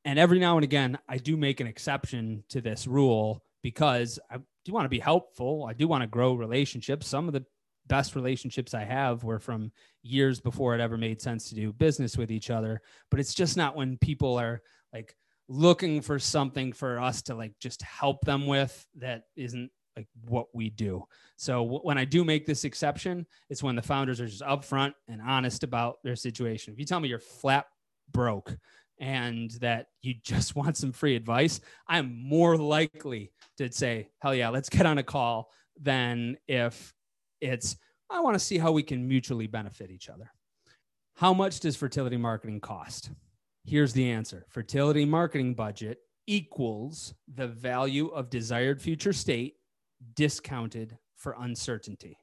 And 0.05 0.17
every 0.17 0.39
now 0.39 0.57
and 0.57 0.63
again, 0.63 0.97
I 1.07 1.17
do 1.17 1.35
make 1.35 1.59
an 1.59 1.67
exception 1.67 2.43
to 2.49 2.61
this 2.61 2.87
rule 2.87 3.43
because 3.61 4.19
I 4.31 4.37
do 4.63 4.71
want 4.71 4.85
to 4.85 4.89
be 4.89 4.99
helpful. 4.99 5.65
I 5.69 5.73
do 5.73 5.87
want 5.87 6.03
to 6.03 6.07
grow 6.07 6.33
relationships. 6.33 7.07
Some 7.07 7.27
of 7.27 7.33
the 7.33 7.45
best 7.89 8.15
relationships 8.15 8.73
I 8.73 8.85
have 8.85 9.23
were 9.23 9.39
from 9.39 9.71
years 10.01 10.39
before 10.39 10.75
it 10.75 10.81
ever 10.81 10.97
made 10.97 11.21
sense 11.21 11.49
to 11.49 11.55
do 11.55 11.73
business 11.73 12.17
with 12.17 12.31
each 12.31 12.49
other. 12.49 12.81
But 13.11 13.19
it's 13.19 13.33
just 13.33 13.57
not 13.57 13.75
when 13.75 13.97
people 13.97 14.39
are 14.39 14.61
like 14.93 15.15
looking 15.49 16.01
for 16.01 16.19
something 16.19 16.71
for 16.71 16.99
us 16.99 17.21
to 17.23 17.35
like 17.35 17.53
just 17.59 17.81
help 17.81 18.21
them 18.21 18.47
with 18.47 18.87
that 18.97 19.23
isn't 19.35 19.71
like 19.97 20.07
what 20.27 20.47
we 20.53 20.69
do. 20.69 21.03
So 21.35 21.63
w- 21.63 21.81
when 21.81 21.97
I 21.97 22.05
do 22.05 22.23
make 22.23 22.45
this 22.45 22.63
exception, 22.63 23.25
it's 23.49 23.63
when 23.63 23.75
the 23.75 23.81
founders 23.81 24.21
are 24.21 24.27
just 24.27 24.43
upfront 24.43 24.93
and 25.07 25.21
honest 25.21 25.63
about 25.63 25.97
their 26.03 26.15
situation. 26.15 26.73
If 26.73 26.79
you 26.79 26.85
tell 26.85 26.99
me 26.99 27.09
you're 27.09 27.19
flat 27.19 27.65
broke 28.11 28.55
and 28.99 29.51
that 29.61 29.87
you 30.01 30.13
just 30.23 30.55
want 30.55 30.77
some 30.77 30.93
free 30.93 31.15
advice, 31.15 31.59
I'm 31.87 32.15
more 32.23 32.55
likely 32.55 33.31
to 33.57 33.71
say, 33.71 34.09
hell 34.19 34.35
yeah, 34.35 34.49
let's 34.49 34.69
get 34.69 34.85
on 34.85 34.99
a 34.99 35.03
call 35.03 35.49
than 35.81 36.37
if 36.47 36.93
it's, 37.41 37.77
I 38.09 38.19
want 38.21 38.35
to 38.35 38.39
see 38.39 38.57
how 38.57 38.71
we 38.71 38.83
can 38.83 39.07
mutually 39.07 39.47
benefit 39.47 39.91
each 39.91 40.09
other. 40.09 40.31
How 41.15 41.33
much 41.33 41.59
does 41.59 41.75
fertility 41.75 42.17
marketing 42.17 42.61
cost? 42.61 43.11
Here's 43.65 43.93
the 43.93 44.09
answer 44.09 44.45
fertility 44.49 45.05
marketing 45.05 45.53
budget 45.53 45.99
equals 46.27 47.13
the 47.35 47.47
value 47.47 48.07
of 48.07 48.29
desired 48.29 48.81
future 48.81 49.13
state 49.13 49.55
discounted 50.15 50.97
for 51.15 51.35
uncertainty. 51.39 52.17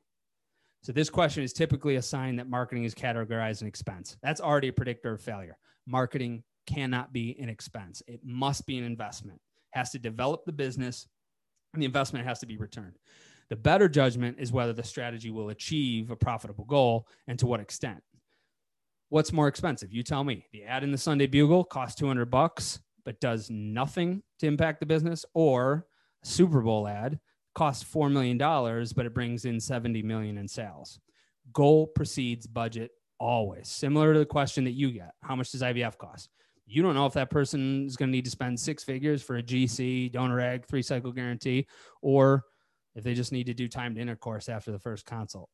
So 0.82 0.92
this 0.92 1.10
question 1.10 1.42
is 1.42 1.52
typically 1.52 1.96
a 1.96 2.02
sign 2.02 2.36
that 2.36 2.48
marketing 2.48 2.84
is 2.84 2.94
categorized 2.94 3.50
as 3.50 3.62
an 3.62 3.68
expense. 3.68 4.16
That's 4.22 4.40
already 4.40 4.68
a 4.68 4.72
predictor 4.72 5.12
of 5.12 5.20
failure. 5.20 5.58
Marketing 5.86 6.44
cannot 6.66 7.12
be 7.12 7.36
an 7.40 7.48
expense. 7.48 8.02
It 8.06 8.20
must 8.24 8.66
be 8.66 8.78
an 8.78 8.84
investment. 8.84 9.40
It 9.74 9.78
has 9.78 9.90
to 9.90 9.98
develop 9.98 10.44
the 10.44 10.52
business 10.52 11.06
and 11.74 11.82
the 11.82 11.86
investment 11.86 12.26
has 12.26 12.38
to 12.40 12.46
be 12.46 12.56
returned. 12.56 12.98
The 13.48 13.56
better 13.56 13.88
judgment 13.88 14.38
is 14.40 14.52
whether 14.52 14.72
the 14.72 14.82
strategy 14.82 15.30
will 15.30 15.50
achieve 15.50 16.10
a 16.10 16.16
profitable 16.16 16.64
goal 16.64 17.06
and 17.28 17.38
to 17.38 17.46
what 17.46 17.60
extent. 17.60 18.02
What's 19.08 19.32
more 19.32 19.46
expensive? 19.46 19.92
You 19.92 20.02
tell 20.02 20.24
me. 20.24 20.46
The 20.52 20.64
ad 20.64 20.82
in 20.82 20.90
the 20.90 20.98
Sunday 20.98 21.26
Bugle 21.26 21.64
costs 21.64 21.98
200 21.98 22.26
bucks 22.26 22.80
but 23.04 23.20
does 23.20 23.48
nothing 23.50 24.22
to 24.40 24.46
impact 24.48 24.80
the 24.80 24.86
business 24.86 25.24
or 25.32 25.86
a 26.24 26.26
Super 26.26 26.60
Bowl 26.60 26.88
ad 26.88 27.20
costs 27.54 27.84
4 27.84 28.10
million 28.10 28.36
dollars 28.36 28.92
but 28.92 29.06
it 29.06 29.14
brings 29.14 29.44
in 29.44 29.60
70 29.60 30.02
million 30.02 30.38
in 30.38 30.48
sales. 30.48 30.98
Goal 31.52 31.86
precedes 31.86 32.48
budget 32.48 32.90
always. 33.20 33.68
Similar 33.68 34.12
to 34.12 34.18
the 34.18 34.26
question 34.26 34.64
that 34.64 34.72
you 34.72 34.90
get. 34.90 35.12
How 35.22 35.36
much 35.36 35.52
does 35.52 35.62
IVF 35.62 35.96
cost? 35.98 36.28
You 36.66 36.82
don't 36.82 36.94
know 36.94 37.06
if 37.06 37.12
that 37.12 37.30
person 37.30 37.86
is 37.86 37.96
going 37.96 38.08
to 38.08 38.12
need 38.12 38.24
to 38.24 38.30
spend 38.30 38.58
six 38.58 38.82
figures 38.82 39.22
for 39.22 39.36
a 39.36 39.42
GC, 39.42 40.10
donor 40.10 40.40
egg, 40.40 40.66
three 40.66 40.82
cycle 40.82 41.12
guarantee, 41.12 41.68
or 42.02 42.42
if 42.96 43.04
they 43.04 43.14
just 43.14 43.30
need 43.30 43.46
to 43.46 43.54
do 43.54 43.68
timed 43.68 43.98
intercourse 43.98 44.48
after 44.48 44.72
the 44.72 44.78
first 44.78 45.06
consult. 45.06 45.50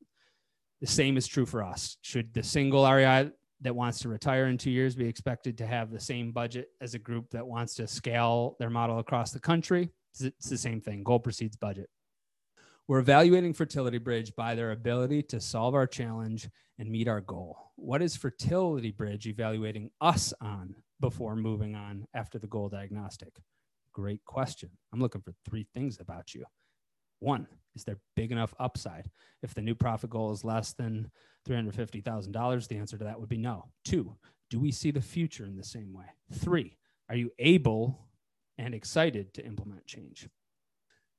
The 0.80 0.86
same 0.86 1.16
is 1.16 1.26
true 1.26 1.44
for 1.44 1.62
us. 1.62 1.98
Should 2.00 2.32
the 2.32 2.42
single 2.42 2.90
REI 2.90 3.30
that 3.60 3.76
wants 3.76 3.98
to 4.00 4.08
retire 4.08 4.46
in 4.46 4.56
two 4.56 4.70
years 4.70 4.94
be 4.94 5.06
expected 5.06 5.58
to 5.58 5.66
have 5.66 5.90
the 5.90 6.00
same 6.00 6.32
budget 6.32 6.68
as 6.80 6.94
a 6.94 6.98
group 6.98 7.30
that 7.30 7.46
wants 7.46 7.74
to 7.74 7.86
scale 7.86 8.56
their 8.58 8.70
model 8.70 8.98
across 8.98 9.32
the 9.32 9.40
country? 9.40 9.90
It's 10.18 10.48
the 10.48 10.58
same 10.58 10.80
thing. 10.80 11.02
Goal 11.02 11.20
precedes 11.20 11.56
budget. 11.56 11.90
We're 12.88 12.98
evaluating 12.98 13.54
Fertility 13.54 13.98
Bridge 13.98 14.34
by 14.36 14.54
their 14.54 14.72
ability 14.72 15.22
to 15.24 15.40
solve 15.40 15.74
our 15.74 15.86
challenge 15.86 16.48
and 16.78 16.90
meet 16.90 17.08
our 17.08 17.20
goal. 17.20 17.56
What 17.76 18.02
is 18.02 18.16
Fertility 18.16 18.90
Bridge 18.90 19.26
evaluating 19.26 19.90
us 20.00 20.34
on 20.40 20.74
before 21.00 21.36
moving 21.36 21.74
on 21.74 22.06
after 22.12 22.38
the 22.38 22.48
goal 22.48 22.68
diagnostic? 22.68 23.34
Great 23.92 24.24
question. 24.24 24.70
I'm 24.92 25.00
looking 25.00 25.22
for 25.22 25.32
three 25.48 25.66
things 25.74 25.98
about 26.00 26.34
you. 26.34 26.44
One, 27.22 27.46
is 27.76 27.84
there 27.84 27.98
big 28.16 28.32
enough 28.32 28.52
upside? 28.58 29.08
If 29.44 29.54
the 29.54 29.62
new 29.62 29.76
profit 29.76 30.10
goal 30.10 30.32
is 30.32 30.44
less 30.44 30.72
than 30.72 31.08
$350,000, 31.48 32.66
the 32.66 32.76
answer 32.76 32.98
to 32.98 33.04
that 33.04 33.20
would 33.20 33.28
be 33.28 33.38
no. 33.38 33.66
Two, 33.84 34.16
do 34.50 34.58
we 34.58 34.72
see 34.72 34.90
the 34.90 35.00
future 35.00 35.44
in 35.44 35.56
the 35.56 35.62
same 35.62 35.92
way? 35.92 36.06
Three, 36.32 36.76
are 37.08 37.14
you 37.14 37.30
able 37.38 38.08
and 38.58 38.74
excited 38.74 39.32
to 39.34 39.46
implement 39.46 39.86
change? 39.86 40.28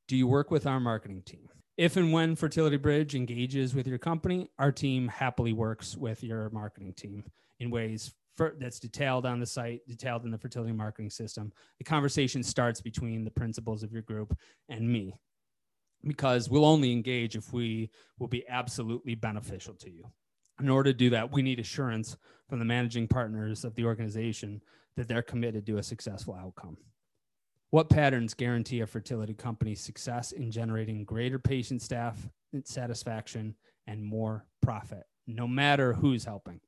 Do 0.09 0.17
you 0.17 0.27
work 0.27 0.51
with 0.51 0.67
our 0.67 0.81
marketing 0.81 1.21
team? 1.25 1.47
If 1.77 1.95
and 1.95 2.11
when 2.11 2.35
Fertility 2.35 2.77
Bridge 2.77 3.15
engages 3.15 3.73
with 3.73 3.87
your 3.87 3.97
company, 3.97 4.51
our 4.59 4.73
team 4.73 5.07
happily 5.07 5.53
works 5.53 5.95
with 5.95 6.21
your 6.21 6.49
marketing 6.49 6.93
team 6.93 7.23
in 7.61 7.71
ways 7.71 8.13
for, 8.35 8.55
that's 8.59 8.79
detailed 8.79 9.25
on 9.25 9.39
the 9.39 9.45
site, 9.45 9.87
detailed 9.87 10.25
in 10.25 10.31
the 10.31 10.37
fertility 10.37 10.73
marketing 10.73 11.09
system. 11.09 11.53
The 11.77 11.85
conversation 11.85 12.43
starts 12.43 12.81
between 12.81 13.23
the 13.23 13.31
principals 13.31 13.83
of 13.83 13.93
your 13.93 14.01
group 14.01 14.37
and 14.67 14.91
me 14.91 15.15
because 16.05 16.49
we'll 16.49 16.65
only 16.65 16.91
engage 16.91 17.35
if 17.35 17.53
we 17.53 17.89
will 18.19 18.27
be 18.27 18.47
absolutely 18.47 19.15
beneficial 19.15 19.73
to 19.75 19.89
you. 19.89 20.05
In 20.59 20.69
order 20.69 20.91
to 20.91 20.97
do 20.97 21.09
that, 21.11 21.31
we 21.31 21.41
need 21.41 21.59
assurance 21.59 22.17
from 22.47 22.59
the 22.59 22.65
managing 22.65 23.07
partners 23.07 23.63
of 23.63 23.75
the 23.75 23.85
organization 23.85 24.61
that 24.95 25.07
they're 25.07 25.21
committed 25.21 25.65
to 25.65 25.77
a 25.77 25.83
successful 25.83 26.35
outcome. 26.35 26.77
What 27.71 27.89
patterns 27.89 28.35
guarantee 28.35 28.81
a 28.81 28.87
fertility 28.87 29.33
company's 29.33 29.81
success 29.81 30.31
in 30.31 30.51
generating 30.51 31.05
greater 31.05 31.39
patient 31.39 31.81
staff 31.81 32.29
satisfaction 32.65 33.55
and 33.87 34.03
more 34.03 34.45
profit, 34.61 35.03
no 35.25 35.47
matter 35.47 35.93
who's 35.93 36.23
helping? 36.23 36.59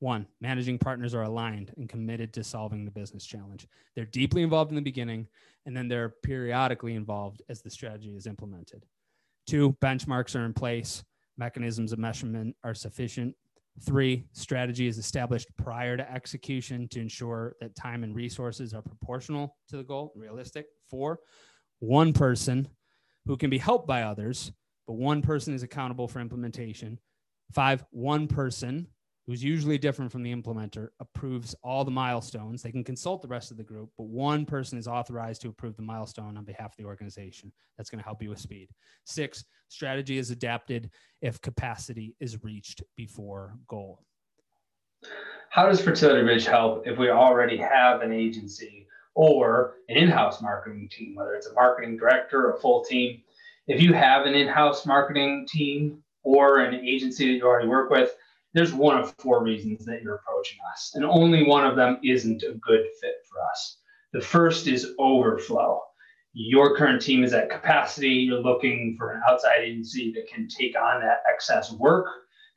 One, 0.00 0.26
managing 0.40 0.78
partners 0.78 1.14
are 1.14 1.22
aligned 1.22 1.72
and 1.76 1.88
committed 1.88 2.32
to 2.32 2.42
solving 2.42 2.86
the 2.86 2.90
business 2.90 3.26
challenge. 3.26 3.68
They're 3.94 4.06
deeply 4.06 4.42
involved 4.42 4.70
in 4.70 4.76
the 4.76 4.82
beginning, 4.82 5.28
and 5.66 5.76
then 5.76 5.88
they're 5.88 6.14
periodically 6.22 6.94
involved 6.94 7.42
as 7.50 7.60
the 7.60 7.70
strategy 7.70 8.16
is 8.16 8.26
implemented. 8.26 8.86
Two, 9.46 9.76
benchmarks 9.82 10.34
are 10.34 10.46
in 10.46 10.54
place, 10.54 11.04
mechanisms 11.36 11.92
of 11.92 11.98
measurement 11.98 12.56
are 12.64 12.74
sufficient. 12.74 13.34
Three, 13.82 14.26
strategy 14.32 14.86
is 14.86 14.96
established 14.96 15.48
prior 15.58 15.98
to 15.98 16.12
execution 16.12 16.88
to 16.88 17.00
ensure 17.00 17.56
that 17.60 17.76
time 17.76 18.02
and 18.02 18.16
resources 18.16 18.72
are 18.72 18.82
proportional 18.82 19.56
to 19.68 19.76
the 19.76 19.84
goal, 19.84 20.12
realistic. 20.16 20.66
Four, 20.88 21.20
one 21.80 22.14
person 22.14 22.68
who 23.26 23.36
can 23.36 23.50
be 23.50 23.58
helped 23.58 23.86
by 23.86 24.02
others, 24.02 24.50
but 24.86 24.94
one 24.94 25.20
person 25.20 25.52
is 25.52 25.62
accountable 25.62 26.08
for 26.08 26.20
implementation. 26.20 26.98
Five, 27.52 27.84
one 27.90 28.26
person 28.26 28.86
who's 29.26 29.44
usually 29.44 29.78
different 29.78 30.10
from 30.10 30.22
the 30.22 30.34
implementer, 30.34 30.88
approves 30.98 31.54
all 31.62 31.84
the 31.84 31.90
milestones. 31.90 32.62
They 32.62 32.72
can 32.72 32.84
consult 32.84 33.22
the 33.22 33.28
rest 33.28 33.50
of 33.50 33.56
the 33.56 33.62
group, 33.62 33.90
but 33.96 34.06
one 34.06 34.44
person 34.44 34.78
is 34.78 34.88
authorized 34.88 35.42
to 35.42 35.48
approve 35.48 35.76
the 35.76 35.82
milestone 35.82 36.36
on 36.36 36.44
behalf 36.44 36.72
of 36.72 36.76
the 36.76 36.84
organization. 36.84 37.52
That's 37.76 37.90
going 37.90 38.00
to 38.00 38.04
help 38.04 38.22
you 38.22 38.30
with 38.30 38.40
speed. 38.40 38.68
Six, 39.04 39.44
strategy 39.68 40.18
is 40.18 40.30
adapted 40.30 40.90
if 41.22 41.40
capacity 41.40 42.14
is 42.20 42.42
reached 42.42 42.82
before 42.96 43.54
goal. 43.68 44.02
How 45.50 45.66
does 45.66 45.80
Fertility 45.80 46.22
Bridge 46.22 46.46
help 46.46 46.86
if 46.86 46.98
we 46.98 47.10
already 47.10 47.56
have 47.56 48.02
an 48.02 48.12
agency 48.12 48.86
or 49.14 49.74
an 49.88 49.96
in 49.96 50.08
house 50.08 50.40
marketing 50.40 50.88
team, 50.90 51.14
whether 51.14 51.34
it's 51.34 51.48
a 51.48 51.54
marketing 51.54 51.96
director 51.96 52.46
or 52.46 52.54
a 52.54 52.60
full 52.60 52.84
team? 52.84 53.22
If 53.66 53.80
you 53.80 53.92
have 53.92 54.26
an 54.26 54.34
in 54.34 54.48
house 54.48 54.86
marketing 54.86 55.46
team 55.48 56.02
or 56.22 56.60
an 56.60 56.74
agency 56.74 57.26
that 57.26 57.38
you 57.38 57.44
already 57.44 57.68
work 57.68 57.90
with, 57.90 58.14
there's 58.52 58.72
one 58.72 58.98
of 58.98 59.14
four 59.18 59.42
reasons 59.44 59.84
that 59.84 60.02
you're 60.02 60.16
approaching 60.16 60.58
us, 60.72 60.92
and 60.94 61.04
only 61.04 61.44
one 61.44 61.66
of 61.66 61.76
them 61.76 61.98
isn't 62.02 62.42
a 62.42 62.54
good 62.54 62.86
fit 63.00 63.14
for 63.28 63.40
us. 63.50 63.78
The 64.12 64.20
first 64.20 64.66
is 64.66 64.94
overflow. 64.98 65.80
Your 66.32 66.76
current 66.76 67.02
team 67.02 67.22
is 67.24 67.32
at 67.32 67.50
capacity. 67.50 68.08
You're 68.08 68.40
looking 68.40 68.96
for 68.98 69.12
an 69.12 69.22
outside 69.28 69.60
agency 69.62 70.12
that 70.14 70.28
can 70.28 70.48
take 70.48 70.76
on 70.76 71.00
that 71.00 71.22
excess 71.32 71.72
work. 71.72 72.06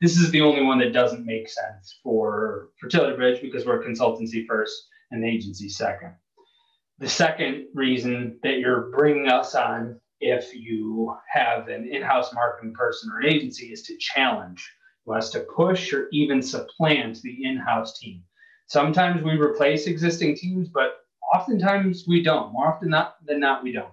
This 0.00 0.16
is 0.16 0.30
the 0.30 0.40
only 0.40 0.62
one 0.62 0.78
that 0.80 0.92
doesn't 0.92 1.26
make 1.26 1.48
sense 1.48 1.98
for 2.02 2.70
Fertility 2.80 3.16
Bridge 3.16 3.40
because 3.40 3.64
we're 3.64 3.80
a 3.80 3.86
consultancy 3.86 4.46
first 4.46 4.88
and 5.10 5.24
agency 5.24 5.68
second. 5.68 6.14
The 6.98 7.08
second 7.08 7.66
reason 7.74 8.38
that 8.42 8.58
you're 8.58 8.90
bringing 8.90 9.28
us 9.28 9.54
on 9.54 10.00
if 10.20 10.54
you 10.54 11.14
have 11.32 11.68
an 11.68 11.88
in-house 11.90 12.32
marketing 12.32 12.72
person 12.72 13.10
or 13.10 13.20
an 13.20 13.26
agency 13.26 13.66
is 13.66 13.82
to 13.82 13.96
challenge 13.98 14.68
was 15.06 15.30
to 15.30 15.40
push 15.40 15.92
or 15.92 16.08
even 16.12 16.40
supplant 16.40 17.20
the 17.22 17.44
in-house 17.44 17.98
team. 17.98 18.22
Sometimes 18.66 19.22
we 19.22 19.32
replace 19.32 19.86
existing 19.86 20.36
teams, 20.36 20.68
but 20.68 21.00
oftentimes 21.34 22.04
we 22.06 22.22
don't. 22.22 22.52
More 22.52 22.68
often 22.68 22.90
not, 22.90 23.16
than 23.26 23.40
not, 23.40 23.62
we 23.62 23.72
don't. 23.72 23.92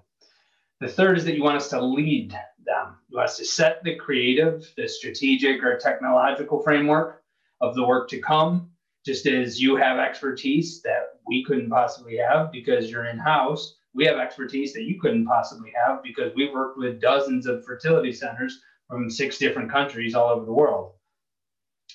The 0.80 0.88
third 0.88 1.18
is 1.18 1.26
that 1.26 1.36
you 1.36 1.44
want 1.44 1.58
us 1.58 1.70
to 1.70 1.82
lead 1.82 2.32
them. 2.66 2.96
You 3.10 3.18
want 3.18 3.30
us 3.30 3.38
to 3.38 3.46
set 3.46 3.84
the 3.84 3.96
creative, 3.96 4.72
the 4.78 4.88
strategic, 4.88 5.64
or 5.64 5.78
technological 5.78 6.62
framework 6.62 7.24
of 7.60 7.76
the 7.76 7.86
work 7.86 8.10
to 8.10 8.20
come, 8.20 8.72
just 9.06 9.28
as 9.28 9.60
you 9.60 9.76
have 9.76 10.00
expertise 10.00 10.82
that 10.84 11.20
we 11.28 11.44
couldn't 11.44 11.70
possibly 11.70 12.18
have 12.18 12.52
because 12.52 12.90
you're 12.90 13.06
in 13.06 13.18
house. 13.18 13.78
We 13.94 14.06
have 14.06 14.18
expertise 14.18 14.74
that 14.74 14.84
you 14.84 15.00
couldn't 15.00 15.26
possibly 15.26 15.74
have 15.86 16.02
because 16.02 16.32
we've 16.36 16.54
worked 16.54 16.78
with 16.78 17.02
dozens 17.02 17.46
of 17.46 17.66
fertility 17.66 18.14
centers 18.14 18.62
from 18.88 19.10
six 19.10 19.38
different 19.38 19.72
countries 19.72 20.16
all 20.16 20.30
over 20.30 20.46
the 20.46 20.54
world. 20.54 20.94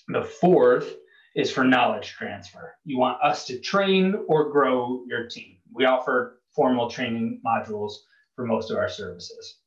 The 0.08 0.24
fourth 0.24 0.96
is 1.34 1.50
for 1.50 1.64
knowledge 1.64 2.12
transfer. 2.12 2.74
You 2.84 2.98
want 2.98 3.22
us 3.22 3.46
to 3.46 3.60
train 3.60 4.16
or 4.26 4.50
grow 4.50 5.04
your 5.06 5.28
team. 5.28 5.56
We 5.72 5.84
offer 5.84 6.40
formal 6.54 6.88
training 6.90 7.40
modules 7.44 7.92
for 8.34 8.46
most 8.46 8.70
of 8.70 8.78
our 8.78 8.88
services. 8.88 9.58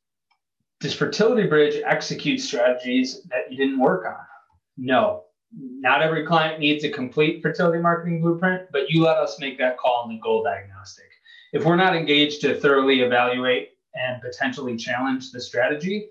Does 0.80 0.94
Fertility 0.94 1.46
Bridge 1.46 1.80
execute 1.84 2.40
strategies 2.40 3.22
that 3.24 3.50
you 3.50 3.56
didn't 3.56 3.78
work 3.78 4.06
on? 4.06 4.24
No. 4.76 5.24
Not 5.52 6.02
every 6.02 6.24
client 6.24 6.60
needs 6.60 6.84
a 6.84 6.90
complete 6.90 7.42
fertility 7.42 7.80
marketing 7.80 8.22
blueprint, 8.22 8.68
but 8.72 8.88
you 8.88 9.02
let 9.02 9.18
us 9.18 9.38
make 9.40 9.58
that 9.58 9.78
call 9.78 10.04
in 10.04 10.16
the 10.16 10.20
goal 10.20 10.42
diagnostic. 10.42 11.10
If 11.52 11.64
we're 11.64 11.76
not 11.76 11.96
engaged 11.96 12.40
to 12.42 12.54
thoroughly 12.54 13.00
evaluate 13.00 13.70
and 13.94 14.22
potentially 14.22 14.76
challenge 14.76 15.32
the 15.32 15.40
strategy, 15.40 16.08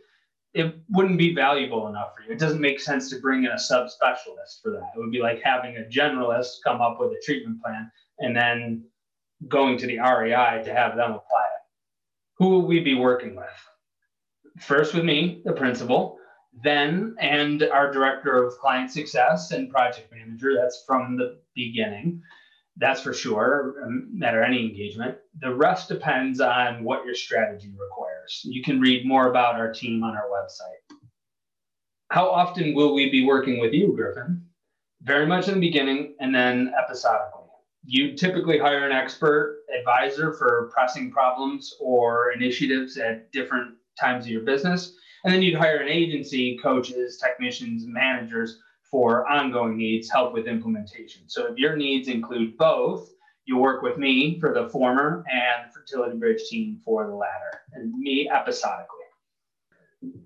it 0.54 0.76
wouldn't 0.90 1.18
be 1.18 1.34
valuable 1.34 1.88
enough 1.88 2.16
for 2.16 2.24
you. 2.24 2.32
It 2.32 2.40
doesn't 2.40 2.62
make 2.62 2.80
sense 2.80 3.10
to 3.10 3.20
bring 3.20 3.44
in 3.44 3.52
a 3.52 3.56
subspecialist 3.56 4.62
for 4.64 4.72
that. 4.72 4.92
It 4.96 5.00
would 5.00 5.12
be 5.12 5.22
like 5.22 5.42
having 5.44 5.78
a 5.78 5.90
generalist 5.90 6.58
come 6.66 6.82
up 6.82 7.00
with 7.00 7.12
a 7.12 7.22
treatment 7.24 7.62
plan 7.62 7.92
and 8.20 8.36
then 8.36 8.84
going 9.48 9.78
to 9.78 9.88
the 9.88 10.00
REI 10.00 10.64
to 10.64 10.74
have 10.74 10.96
them 10.96 11.12
apply 11.12 11.44
it. 11.44 11.62
Who 12.38 12.50
will 12.50 12.66
we 12.66 12.80
be 12.80 12.96
working 12.96 13.36
with? 13.36 13.46
First, 14.60 14.94
with 14.94 15.06
me, 15.06 15.42
the 15.46 15.54
principal, 15.54 16.18
then, 16.64 17.16
and 17.20 17.64
our 17.64 17.92
director 17.92 18.44
of 18.44 18.58
client 18.58 18.92
success 18.92 19.52
and 19.52 19.70
project 19.70 20.12
manager. 20.12 20.56
That's 20.56 20.84
from 20.86 21.16
the 21.16 21.40
beginning. 21.56 22.22
That's 22.80 23.02
for 23.02 23.14
sure, 23.14 23.76
um, 23.84 24.08
matter 24.18 24.42
any 24.42 24.62
engagement. 24.66 25.18
The 25.42 25.54
rest 25.54 25.90
depends 25.90 26.40
on 26.40 26.84
what 26.84 27.06
your 27.06 27.14
strategy 27.14 27.70
requires. 27.78 28.42
You 28.46 28.64
can 28.64 28.80
read 28.80 29.06
more 29.06 29.30
about 29.30 29.56
our 29.56 29.72
team 29.72 30.02
on 30.04 30.16
our 30.16 30.30
website. 30.32 30.98
How 32.10 32.30
often 32.30 32.74
will 32.74 32.94
we 32.94 33.10
be 33.12 33.26
working 33.26 33.60
with 33.60 33.74
you, 33.74 33.94
Griffin? 33.96 34.46
Very 35.02 35.26
much 35.28 35.48
in 35.48 35.56
the 35.56 35.60
beginning 35.60 36.16
and 36.20 36.34
then 36.34 36.74
episodically. 36.82 37.36
you 37.84 38.16
typically 38.16 38.58
hire 38.60 38.86
an 38.86 38.92
expert 38.92 39.64
advisor 39.78 40.34
for 40.34 40.70
pressing 40.74 41.12
problems 41.12 41.76
or 41.80 42.32
initiatives 42.32 42.98
at 42.98 43.32
different 43.32 43.76
times 44.00 44.26
of 44.26 44.32
your 44.32 44.42
business. 44.42 44.94
And 45.24 45.34
then 45.34 45.42
you'd 45.42 45.58
hire 45.58 45.78
an 45.78 45.90
agency, 45.90 46.58
coaches, 46.62 47.18
technicians, 47.18 47.86
managers 47.86 48.60
for 48.92 49.30
ongoing 49.30 49.78
needs, 49.78 50.10
help 50.10 50.34
with 50.34 50.48
implementation. 50.48 51.24
So 51.28 51.52
if 51.52 51.58
your 51.58 51.76
needs 51.76 52.08
include 52.08 52.58
both, 52.58 53.12
you 53.46 53.58
work 53.58 53.82
with 53.82 53.98
me 53.98 54.40
for 54.40 54.54
the 54.54 54.70
former 54.70 55.24
and 55.32 55.68
the 55.68 55.74
Fertility 55.74 56.18
Bridge 56.18 56.44
team 56.50 56.80
for 56.84 57.08
the 57.08 57.16
latter, 57.16 57.62
and 57.74 57.94
me 57.98 58.30
episodically. 58.30 58.96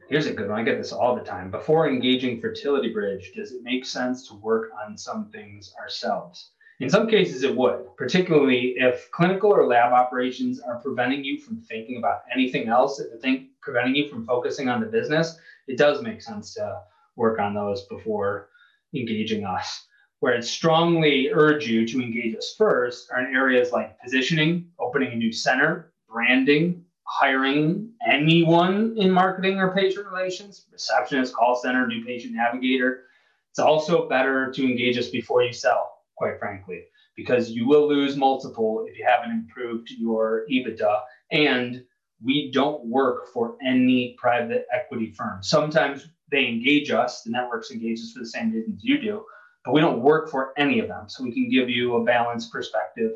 Here's 0.10 0.28
a 0.28 0.34
good 0.34 0.50
one. 0.50 0.60
I 0.60 0.64
get 0.64 0.78
this 0.78 0.92
all 0.92 1.16
the 1.16 1.24
time. 1.24 1.50
Before 1.50 1.90
engaging 1.90 2.40
Fertility 2.40 2.94
Bridge, 2.94 3.32
does 3.36 3.54
it 3.54 3.64
make 3.64 3.86
sense 3.86 4.28
to 4.28 4.36
work 4.36 4.72
on 4.86 4.98
some 4.98 5.30
things 5.32 5.74
ourselves? 5.80 6.52
In 6.80 6.90
some 6.90 7.08
cases, 7.08 7.44
it 7.44 7.56
would, 7.56 7.96
particularly 7.98 8.76
if 8.78 9.10
clinical 9.12 9.52
or 9.52 9.66
lab 9.66 9.94
operations 9.94 10.60
are 10.60 10.80
preventing 10.80 11.24
you 11.24 11.40
from 11.40 11.62
thinking 11.62 11.98
about 11.98 12.24
anything 12.34 12.68
else, 12.68 13.00
if 13.00 13.22
think 13.22 13.48
preventing 13.62 13.96
you 13.96 14.10
from 14.10 14.26
focusing 14.26 14.70
on 14.70 14.82
the 14.82 14.88
business, 14.88 15.38
it 15.68 15.78
does 15.78 16.02
make 16.02 16.22
sense 16.22 16.54
to 16.56 16.82
work 17.16 17.40
on 17.40 17.54
those 17.54 17.84
before 17.84 18.50
engaging 18.94 19.46
us. 19.46 19.88
Where 20.20 20.36
I'd 20.36 20.46
strongly 20.46 21.30
urge 21.34 21.68
you 21.68 21.86
to 21.88 22.02
engage 22.02 22.36
us 22.36 22.56
first 22.58 23.12
are 23.12 23.20
in 23.28 23.36
areas 23.36 23.72
like 23.72 24.00
positioning, 24.00 24.70
opening 24.80 25.12
a 25.12 25.16
new 25.16 25.34
center, 25.34 25.92
branding, 26.10 26.86
hiring 27.04 27.92
anyone 28.08 28.96
in 28.98 29.12
marketing 29.12 29.60
or 29.60 29.74
patient 29.74 30.08
relations, 30.08 30.66
receptionist, 30.72 31.36
call 31.36 31.56
center, 31.56 31.86
new 31.88 32.06
patient 32.06 32.34
navigator. 32.34 33.04
It's 33.52 33.60
also 33.60 34.08
better 34.08 34.52
to 34.52 34.64
engage 34.64 34.98
us 34.98 35.10
before 35.10 35.44
you 35.44 35.54
sell, 35.54 36.00
quite 36.16 36.40
frankly, 36.40 36.86
because 37.16 37.52
you 37.52 37.68
will 37.68 37.88
lose 37.88 38.16
multiple 38.16 38.86
if 38.88 38.98
you 38.98 39.06
haven't 39.06 39.32
improved 39.32 39.92
your 39.92 40.46
EBITDA. 40.50 41.02
And 41.32 41.84
we 42.22 42.52
don't 42.52 42.86
work 42.86 43.28
for 43.34 43.58
any 43.66 44.16
private 44.18 44.66
equity 44.74 45.12
firm. 45.12 45.42
Sometimes 45.42 46.08
they 46.32 46.48
engage 46.48 46.92
us, 46.92 47.22
the 47.22 47.32
networks 47.32 47.72
engage 47.72 48.00
us 48.00 48.12
for 48.12 48.20
the 48.20 48.28
same 48.28 48.52
reasons 48.52 48.82
you 48.84 49.00
do, 49.00 49.24
but 49.64 49.74
we 49.74 49.82
don't 49.82 50.02
work 50.02 50.30
for 50.30 50.54
any 50.58 50.80
of 50.80 50.88
them. 50.88 51.08
So 51.08 51.24
we 51.24 51.32
can 51.32 51.50
give 51.50 51.70
you 51.70 51.96
a 51.96 52.04
balanced 52.04 52.52
perspective 52.52 53.12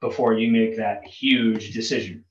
before 0.00 0.34
you 0.34 0.50
make 0.50 0.76
that 0.76 1.04
huge 1.04 1.72
decision. 1.72 2.24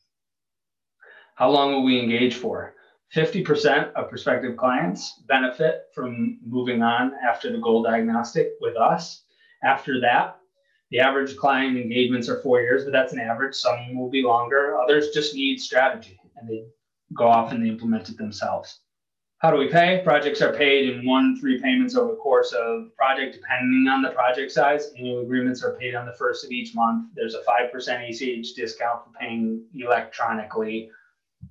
How 1.35 1.49
long 1.49 1.71
will 1.71 1.83
we 1.83 1.99
engage 1.99 2.35
for? 2.35 2.73
50% 3.15 3.93
of 3.93 4.09
prospective 4.09 4.57
clients 4.57 5.21
benefit 5.27 5.83
from 5.93 6.39
moving 6.45 6.81
on 6.81 7.13
after 7.25 7.51
the 7.51 7.59
goal 7.59 7.83
diagnostic 7.83 8.51
with 8.59 8.75
us. 8.75 9.23
After 9.63 10.01
that, 10.01 10.36
the 10.91 10.99
average 10.99 11.35
client 11.35 11.77
engagements 11.77 12.29
are 12.29 12.41
four 12.41 12.61
years, 12.61 12.83
but 12.83 12.93
that's 12.93 13.13
an 13.13 13.19
average. 13.19 13.55
Some 13.55 13.95
will 13.95 14.09
be 14.09 14.23
longer. 14.23 14.77
Others 14.79 15.09
just 15.13 15.35
need 15.35 15.59
strategy 15.59 16.19
and 16.37 16.47
they 16.47 16.65
go 17.13 17.27
off 17.27 17.51
and 17.51 17.63
they 17.63 17.69
implement 17.69 18.09
it 18.09 18.17
themselves. 18.17 18.81
How 19.39 19.51
do 19.51 19.57
we 19.57 19.67
pay? 19.67 20.01
Projects 20.03 20.41
are 20.41 20.53
paid 20.53 20.89
in 20.89 21.05
one, 21.05 21.39
three 21.39 21.61
payments 21.61 21.95
over 21.95 22.11
the 22.11 22.17
course 22.17 22.53
of 22.53 22.95
project, 22.95 23.35
depending 23.35 23.87
on 23.87 24.01
the 24.01 24.09
project 24.09 24.51
size. 24.51 24.91
Annual 24.97 25.21
agreements 25.21 25.63
are 25.63 25.77
paid 25.77 25.93
on 25.93 26.07
the 26.07 26.13
first 26.13 26.43
of 26.43 26.51
each 26.51 26.73
month. 26.73 27.09
There's 27.13 27.35
a 27.35 27.43
5% 27.43 27.71
ACH 27.71 28.55
discount 28.55 29.03
for 29.05 29.11
paying 29.19 29.63
electronically 29.75 30.89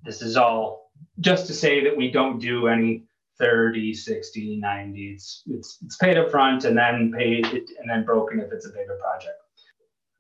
this 0.05 0.23
is 0.23 0.37
all 0.37 0.91
just 1.21 1.47
to 1.47 1.55
say 1.55 1.83
that 1.83 1.97
we 1.97 2.11
don't 2.11 2.39
do 2.39 2.69
any 2.69 3.05
30, 3.39 3.95
60, 3.95 4.57
90. 4.57 5.13
It's 5.13 5.43
it's 5.47 5.79
it's 5.85 5.97
paid 5.97 6.17
up 6.17 6.31
front 6.31 6.65
and 6.65 6.77
then 6.77 7.13
paid 7.17 7.47
and 7.47 7.89
then 7.89 8.05
broken 8.05 8.41
if 8.41 8.53
it's 8.53 8.67
a 8.67 8.71
bigger 8.71 8.99
project. 9.01 9.39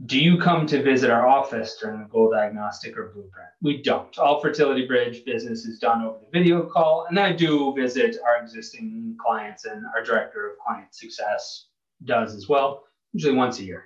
Do 0.04 0.20
you 0.20 0.36
come 0.38 0.66
to 0.66 0.82
visit 0.82 1.08
our 1.08 1.26
office 1.26 1.78
during 1.80 2.00
the 2.00 2.08
goal 2.08 2.30
diagnostic 2.30 2.98
or 2.98 3.12
blueprint? 3.14 3.48
We 3.62 3.82
don't. 3.82 4.16
All 4.18 4.40
Fertility 4.40 4.86
Bridge 4.86 5.24
business 5.24 5.64
is 5.64 5.78
done 5.78 6.02
over 6.02 6.18
the 6.18 6.38
video 6.38 6.66
call, 6.66 7.06
and 7.08 7.18
I 7.18 7.32
do 7.32 7.72
visit 7.74 8.18
our 8.26 8.42
existing 8.42 9.16
clients, 9.24 9.64
and 9.64 9.86
our 9.94 10.02
director 10.04 10.50
of 10.50 10.58
client 10.58 10.94
success 10.94 11.68
does 12.04 12.34
as 12.34 12.46
well, 12.46 12.84
usually 13.14 13.34
once 13.34 13.58
a 13.58 13.64
year. 13.64 13.84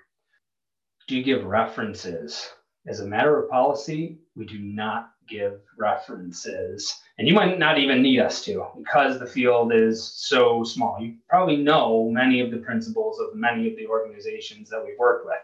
Do 1.06 1.16
you 1.16 1.22
give 1.22 1.44
references? 1.44 2.50
As 2.88 2.98
a 2.98 3.06
matter 3.06 3.40
of 3.40 3.48
policy, 3.48 4.18
we 4.34 4.46
do 4.46 4.58
not 4.58 5.12
give 5.28 5.60
references. 5.78 6.92
And 7.20 7.28
you 7.28 7.34
might 7.34 7.58
not 7.58 7.76
even 7.76 8.00
need 8.00 8.18
us 8.18 8.42
to 8.46 8.66
because 8.78 9.18
the 9.18 9.26
field 9.26 9.74
is 9.74 10.02
so 10.02 10.64
small. 10.64 10.96
You 10.98 11.16
probably 11.28 11.58
know 11.58 12.08
many 12.10 12.40
of 12.40 12.50
the 12.50 12.56
principals 12.56 13.20
of 13.20 13.34
many 13.34 13.68
of 13.68 13.76
the 13.76 13.86
organizations 13.86 14.70
that 14.70 14.82
we 14.82 14.96
work 14.98 15.26
with. 15.26 15.36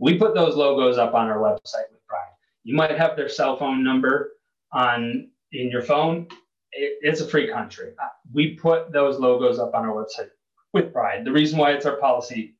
We 0.00 0.18
put 0.18 0.34
those 0.34 0.56
logos 0.56 0.98
up 0.98 1.14
on 1.14 1.28
our 1.28 1.38
website 1.38 1.92
with 1.92 2.04
pride. 2.08 2.32
You 2.64 2.74
might 2.74 2.98
have 2.98 3.14
their 3.14 3.28
cell 3.28 3.56
phone 3.56 3.84
number 3.84 4.32
on 4.72 5.30
in 5.52 5.70
your 5.70 5.82
phone. 5.82 6.26
It, 6.72 6.98
it's 7.02 7.20
a 7.20 7.28
free 7.28 7.48
country. 7.48 7.92
Uh, 8.02 8.08
we 8.32 8.56
put 8.56 8.90
those 8.90 9.20
logos 9.20 9.60
up 9.60 9.76
on 9.76 9.84
our 9.84 9.94
website 9.94 10.30
with 10.72 10.92
pride. 10.92 11.24
The 11.24 11.30
reason 11.30 11.56
why 11.56 11.70
it's 11.70 11.86
our 11.86 11.98
policy 11.98 12.56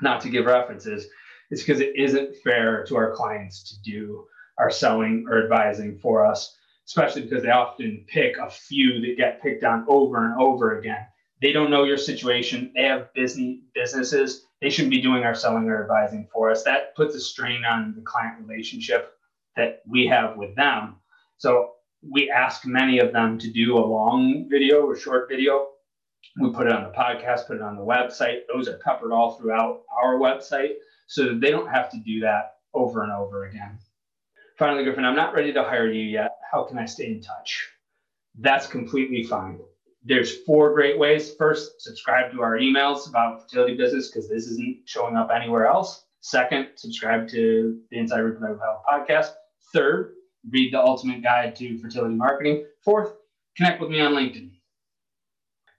not 0.00 0.20
to 0.22 0.28
give 0.28 0.46
references 0.46 1.06
is 1.52 1.62
because 1.62 1.80
it 1.80 1.94
isn't 1.94 2.34
fair 2.42 2.84
to 2.86 2.96
our 2.96 3.14
clients 3.14 3.62
to 3.70 3.80
do 3.88 4.24
our 4.58 4.72
selling 4.72 5.24
or 5.30 5.40
advising 5.44 5.98
for 5.98 6.26
us, 6.26 6.56
especially 6.86 7.22
because 7.22 7.42
they 7.42 7.50
often 7.50 8.04
pick 8.08 8.36
a 8.38 8.48
few 8.48 9.00
that 9.00 9.16
get 9.16 9.42
picked 9.42 9.64
on 9.64 9.84
over 9.88 10.24
and 10.24 10.40
over 10.40 10.78
again. 10.78 11.06
They 11.42 11.52
don't 11.52 11.70
know 11.70 11.84
your 11.84 11.98
situation. 11.98 12.72
They 12.74 12.84
have 12.84 13.12
business 13.12 13.58
businesses. 13.74 14.46
They 14.62 14.70
shouldn't 14.70 14.92
be 14.92 15.02
doing 15.02 15.24
our 15.24 15.34
selling 15.34 15.68
or 15.68 15.82
advising 15.82 16.28
for 16.32 16.50
us. 16.50 16.62
That 16.62 16.94
puts 16.94 17.14
a 17.14 17.20
strain 17.20 17.64
on 17.64 17.94
the 17.94 18.02
client 18.02 18.46
relationship 18.46 19.12
that 19.56 19.82
we 19.86 20.06
have 20.06 20.36
with 20.36 20.54
them. 20.56 20.96
So 21.36 21.72
we 22.02 22.30
ask 22.30 22.64
many 22.64 22.98
of 23.00 23.12
them 23.12 23.38
to 23.38 23.50
do 23.50 23.76
a 23.76 23.84
long 23.84 24.48
video 24.48 24.86
or 24.86 24.96
short 24.96 25.28
video. 25.28 25.68
We 26.40 26.52
put 26.52 26.66
it 26.66 26.72
on 26.72 26.84
the 26.84 26.90
podcast, 26.90 27.46
put 27.46 27.56
it 27.56 27.62
on 27.62 27.76
the 27.76 27.82
website. 27.82 28.40
Those 28.52 28.68
are 28.68 28.78
covered 28.78 29.12
all 29.12 29.36
throughout 29.36 29.82
our 30.02 30.16
website 30.16 30.74
so 31.06 31.24
that 31.24 31.40
they 31.40 31.50
don't 31.50 31.68
have 31.68 31.90
to 31.90 31.98
do 31.98 32.20
that 32.20 32.56
over 32.74 33.02
and 33.02 33.12
over 33.12 33.46
again. 33.46 33.78
Finally, 34.58 34.84
Griffin, 34.84 35.04
I'm 35.04 35.16
not 35.16 35.34
ready 35.34 35.52
to 35.52 35.62
hire 35.62 35.90
you 35.90 36.02
yet. 36.02 36.36
How 36.50 36.62
can 36.62 36.78
I 36.78 36.86
stay 36.86 37.08
in 37.08 37.20
touch? 37.20 37.68
That's 38.38 38.66
completely 38.66 39.22
fine. 39.22 39.60
There's 40.02 40.42
four 40.44 40.72
great 40.72 40.98
ways. 40.98 41.34
First, 41.34 41.82
subscribe 41.82 42.32
to 42.32 42.42
our 42.42 42.56
emails 42.56 43.08
about 43.08 43.42
fertility 43.42 43.76
business 43.76 44.08
because 44.08 44.28
this 44.28 44.46
isn't 44.46 44.78
showing 44.86 45.16
up 45.16 45.30
anywhere 45.34 45.66
else. 45.66 46.04
Second, 46.20 46.68
subscribe 46.76 47.28
to 47.28 47.80
the 47.90 47.98
Inside 47.98 48.20
Reproductive 48.20 48.60
Health 48.60 48.82
podcast. 48.88 49.34
Third, 49.72 50.14
read 50.50 50.72
the 50.72 50.80
Ultimate 50.80 51.22
Guide 51.22 51.54
to 51.56 51.78
Fertility 51.78 52.14
Marketing. 52.14 52.64
Fourth, 52.82 53.12
connect 53.56 53.80
with 53.80 53.90
me 53.90 54.00
on 54.00 54.12
LinkedIn. 54.12 54.50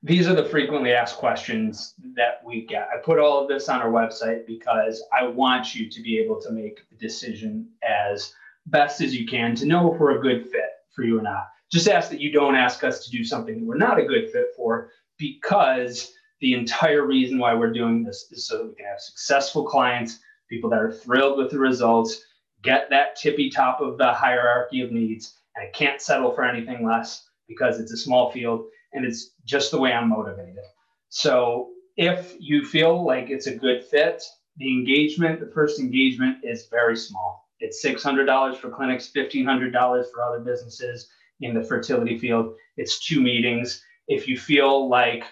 These 0.04 0.28
are 0.28 0.36
the 0.36 0.46
frequently 0.46 0.94
asked 0.94 1.18
questions 1.18 1.96
that 2.16 2.42
we 2.46 2.66
get. 2.66 2.88
I 2.94 2.98
put 2.98 3.18
all 3.18 3.42
of 3.42 3.48
this 3.48 3.68
on 3.70 3.82
our 3.82 3.90
website 3.90 4.46
because 4.46 5.04
I 5.18 5.26
want 5.26 5.74
you 5.74 5.90
to 5.90 6.02
be 6.02 6.20
able 6.20 6.40
to 6.42 6.52
make 6.52 6.82
the 6.90 6.98
decision 6.98 7.70
as 7.82 8.34
best 8.68 9.02
as 9.02 9.16
you 9.16 9.26
can 9.26 9.56
to 9.56 9.66
know 9.66 9.94
if 9.94 10.00
we're 10.00 10.18
a 10.18 10.22
good 10.22 10.50
fit 10.50 10.70
for 10.96 11.04
you 11.04 11.20
or 11.20 11.24
not. 11.24 11.48
Just 11.72 11.88
ask 11.90 12.10
that 12.12 12.22
you 12.22 12.32
don't 12.32 12.56
ask 12.56 12.84
us 12.84 13.06
to 13.06 13.12
do 13.12 13.24
something 13.24 13.60
that 13.60 13.66
we're 13.66 13.78
not 13.78 14.00
a 14.00 14.06
good 14.06 14.30
fit 14.32 14.48
for 14.56 14.90
because 15.18 16.12
the 16.40 16.54
entire 16.54 17.06
reason 17.06 17.40
why 17.40 17.54
we're 17.54 17.74
doing 17.74 18.04
this 18.04 18.28
is 18.32 18.48
so 18.48 18.58
that 18.58 18.68
we 18.68 18.76
can 18.76 18.86
have 18.86 19.00
successful 19.00 19.66
clients, 19.66 20.20
people 20.50 20.70
that 20.70 20.80
are 20.80 20.92
thrilled 20.92 21.38
with 21.38 21.52
the 21.52 21.60
results, 21.60 22.22
get 22.64 22.90
that 22.90 23.16
tippy 23.16 23.50
top 23.50 23.82
of 23.82 23.98
the 23.98 24.14
hierarchy 24.14 24.82
of 24.82 24.92
needs. 24.92 25.36
And 25.56 25.68
I 25.68 25.72
can't 25.72 26.02
settle 26.02 26.32
for 26.34 26.44
anything 26.44 26.86
less 26.86 27.28
because 27.48 27.80
it's 27.80 27.92
a 27.92 27.98
small 27.98 28.32
field 28.32 28.66
and 28.94 29.06
it's 29.06 29.32
just 29.46 29.72
the 29.72 29.80
way 29.80 29.92
I'm 29.92 30.10
motivated. 30.10 30.64
So 31.10 31.70
if 31.96 32.36
you 32.40 32.64
feel 32.64 33.04
like 33.06 33.30
it's 33.30 33.48
a 33.48 33.56
good 33.56 33.84
fit, 33.84 34.24
the 34.58 34.72
engagement, 34.72 35.40
the 35.40 35.52
first 35.54 35.80
engagement 35.80 36.38
is 36.44 36.68
very 36.70 36.96
small. 36.96 37.47
It's 37.60 37.84
$600 37.84 38.58
for 38.58 38.70
clinics, 38.70 39.12
$1,500 39.16 40.06
for 40.12 40.24
other 40.24 40.40
businesses 40.40 41.10
in 41.42 41.54
the 41.54 41.64
fertility 41.64 42.18
field. 42.18 42.56
It's 42.78 43.06
two 43.06 43.22
meetings. 43.22 43.84
If 44.08 44.28
you 44.28 44.38
feel 44.38 44.88
like 44.90 45.24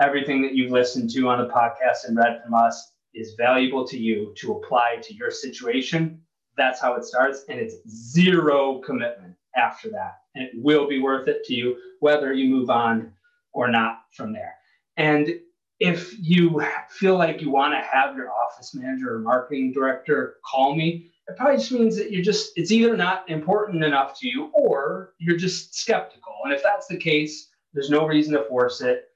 everything 0.00 0.42
that 0.42 0.54
you've 0.54 0.72
listened 0.72 1.10
to 1.10 1.28
on 1.28 1.38
the 1.38 1.52
podcast 1.52 2.08
and 2.08 2.16
read 2.16 2.40
from 2.42 2.54
us 2.54 2.92
is 3.14 3.34
valuable 3.38 3.86
to 3.86 3.98
you 3.98 4.34
to 4.38 4.52
apply 4.52 4.96
to 5.02 5.14
your 5.14 5.30
situation, 5.30 6.20
that's 6.56 6.80
how 6.80 6.94
it 6.94 7.04
starts. 7.04 7.44
And 7.48 7.60
it's 7.60 7.76
zero 7.88 8.80
commitment 8.80 9.34
after 9.56 9.90
that. 9.90 10.18
And 10.34 10.44
it 10.44 10.52
will 10.56 10.88
be 10.88 11.00
worth 11.00 11.28
it 11.28 11.44
to 11.44 11.54
you, 11.54 11.76
whether 12.00 12.32
you 12.32 12.48
move 12.48 12.70
on 12.70 13.12
or 13.52 13.68
not 13.68 14.00
from 14.12 14.32
there. 14.32 14.54
And 14.96 15.38
if 15.80 16.16
you 16.18 16.62
feel 16.88 17.16
like 17.16 17.40
you 17.40 17.50
want 17.50 17.74
to 17.74 17.80
have 17.80 18.16
your 18.16 18.30
office 18.30 18.74
manager 18.74 19.16
or 19.16 19.18
marketing 19.20 19.72
director 19.72 20.36
call 20.44 20.74
me, 20.74 21.10
it 21.26 21.36
probably 21.36 21.56
just 21.56 21.72
means 21.72 21.96
that 21.96 22.12
you're 22.12 22.22
just 22.22 22.52
it's 22.56 22.70
either 22.70 22.96
not 22.96 23.28
important 23.30 23.82
enough 23.82 24.18
to 24.20 24.28
you 24.28 24.50
or 24.54 25.14
you're 25.18 25.36
just 25.36 25.74
skeptical. 25.74 26.34
And 26.44 26.52
if 26.52 26.62
that's 26.62 26.86
the 26.86 26.96
case 26.96 27.48
there's 27.74 27.90
no 27.90 28.06
reason 28.06 28.34
to 28.34 28.44
force 28.44 28.80
it. 28.80 29.08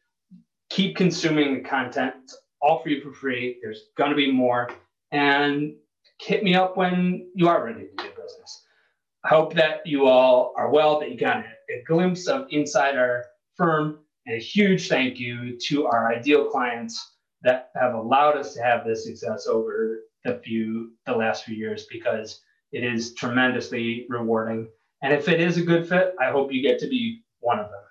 Keep 0.68 0.96
consuming 0.96 1.54
the 1.54 1.60
content. 1.60 2.14
It's 2.24 2.36
all 2.60 2.82
for 2.82 2.88
you 2.88 3.00
for 3.00 3.12
free. 3.12 3.58
There's 3.62 3.84
going 3.96 4.10
to 4.10 4.16
be 4.16 4.30
more. 4.30 4.68
And 5.12 5.74
hit 6.20 6.42
me 6.42 6.54
up 6.54 6.76
when 6.76 7.30
you 7.34 7.48
are 7.48 7.64
ready 7.64 7.84
to 7.84 8.02
do 8.02 8.10
business. 8.10 8.64
I 9.24 9.28
hope 9.28 9.54
that 9.54 9.86
you 9.86 10.06
all 10.06 10.52
are 10.56 10.70
well, 10.70 10.98
that 11.00 11.10
you 11.10 11.16
got 11.16 11.38
a, 11.38 11.44
a 11.72 11.84
glimpse 11.86 12.26
of 12.26 12.48
inside 12.50 12.96
our 12.96 13.24
firm, 13.56 14.00
and 14.26 14.36
a 14.36 14.40
huge 14.40 14.88
thank 14.88 15.18
you 15.18 15.58
to 15.68 15.86
our 15.86 16.12
ideal 16.12 16.46
clients 16.46 17.14
that 17.42 17.70
have 17.80 17.94
allowed 17.94 18.36
us 18.36 18.54
to 18.54 18.62
have 18.62 18.84
this 18.84 19.04
success 19.04 19.46
over 19.46 20.00
the 20.24 20.40
few 20.44 20.92
the 21.06 21.12
last 21.12 21.44
few 21.44 21.54
years 21.54 21.86
because 21.90 22.40
it 22.72 22.84
is 22.84 23.14
tremendously 23.14 24.06
rewarding. 24.08 24.68
And 25.02 25.12
if 25.12 25.28
it 25.28 25.40
is 25.40 25.56
a 25.56 25.62
good 25.62 25.88
fit, 25.88 26.14
I 26.20 26.30
hope 26.30 26.52
you 26.52 26.62
get 26.62 26.78
to 26.80 26.88
be 26.88 27.22
one 27.40 27.58
of 27.60 27.66
them. 27.70 27.82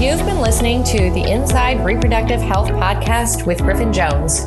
You've 0.00 0.24
been 0.26 0.40
listening 0.40 0.82
to 0.84 1.10
the 1.12 1.30
Inside 1.30 1.84
Reproductive 1.84 2.40
Health 2.40 2.68
podcast 2.70 3.46
with 3.46 3.58
Griffin 3.58 3.92
Jones. 3.92 4.46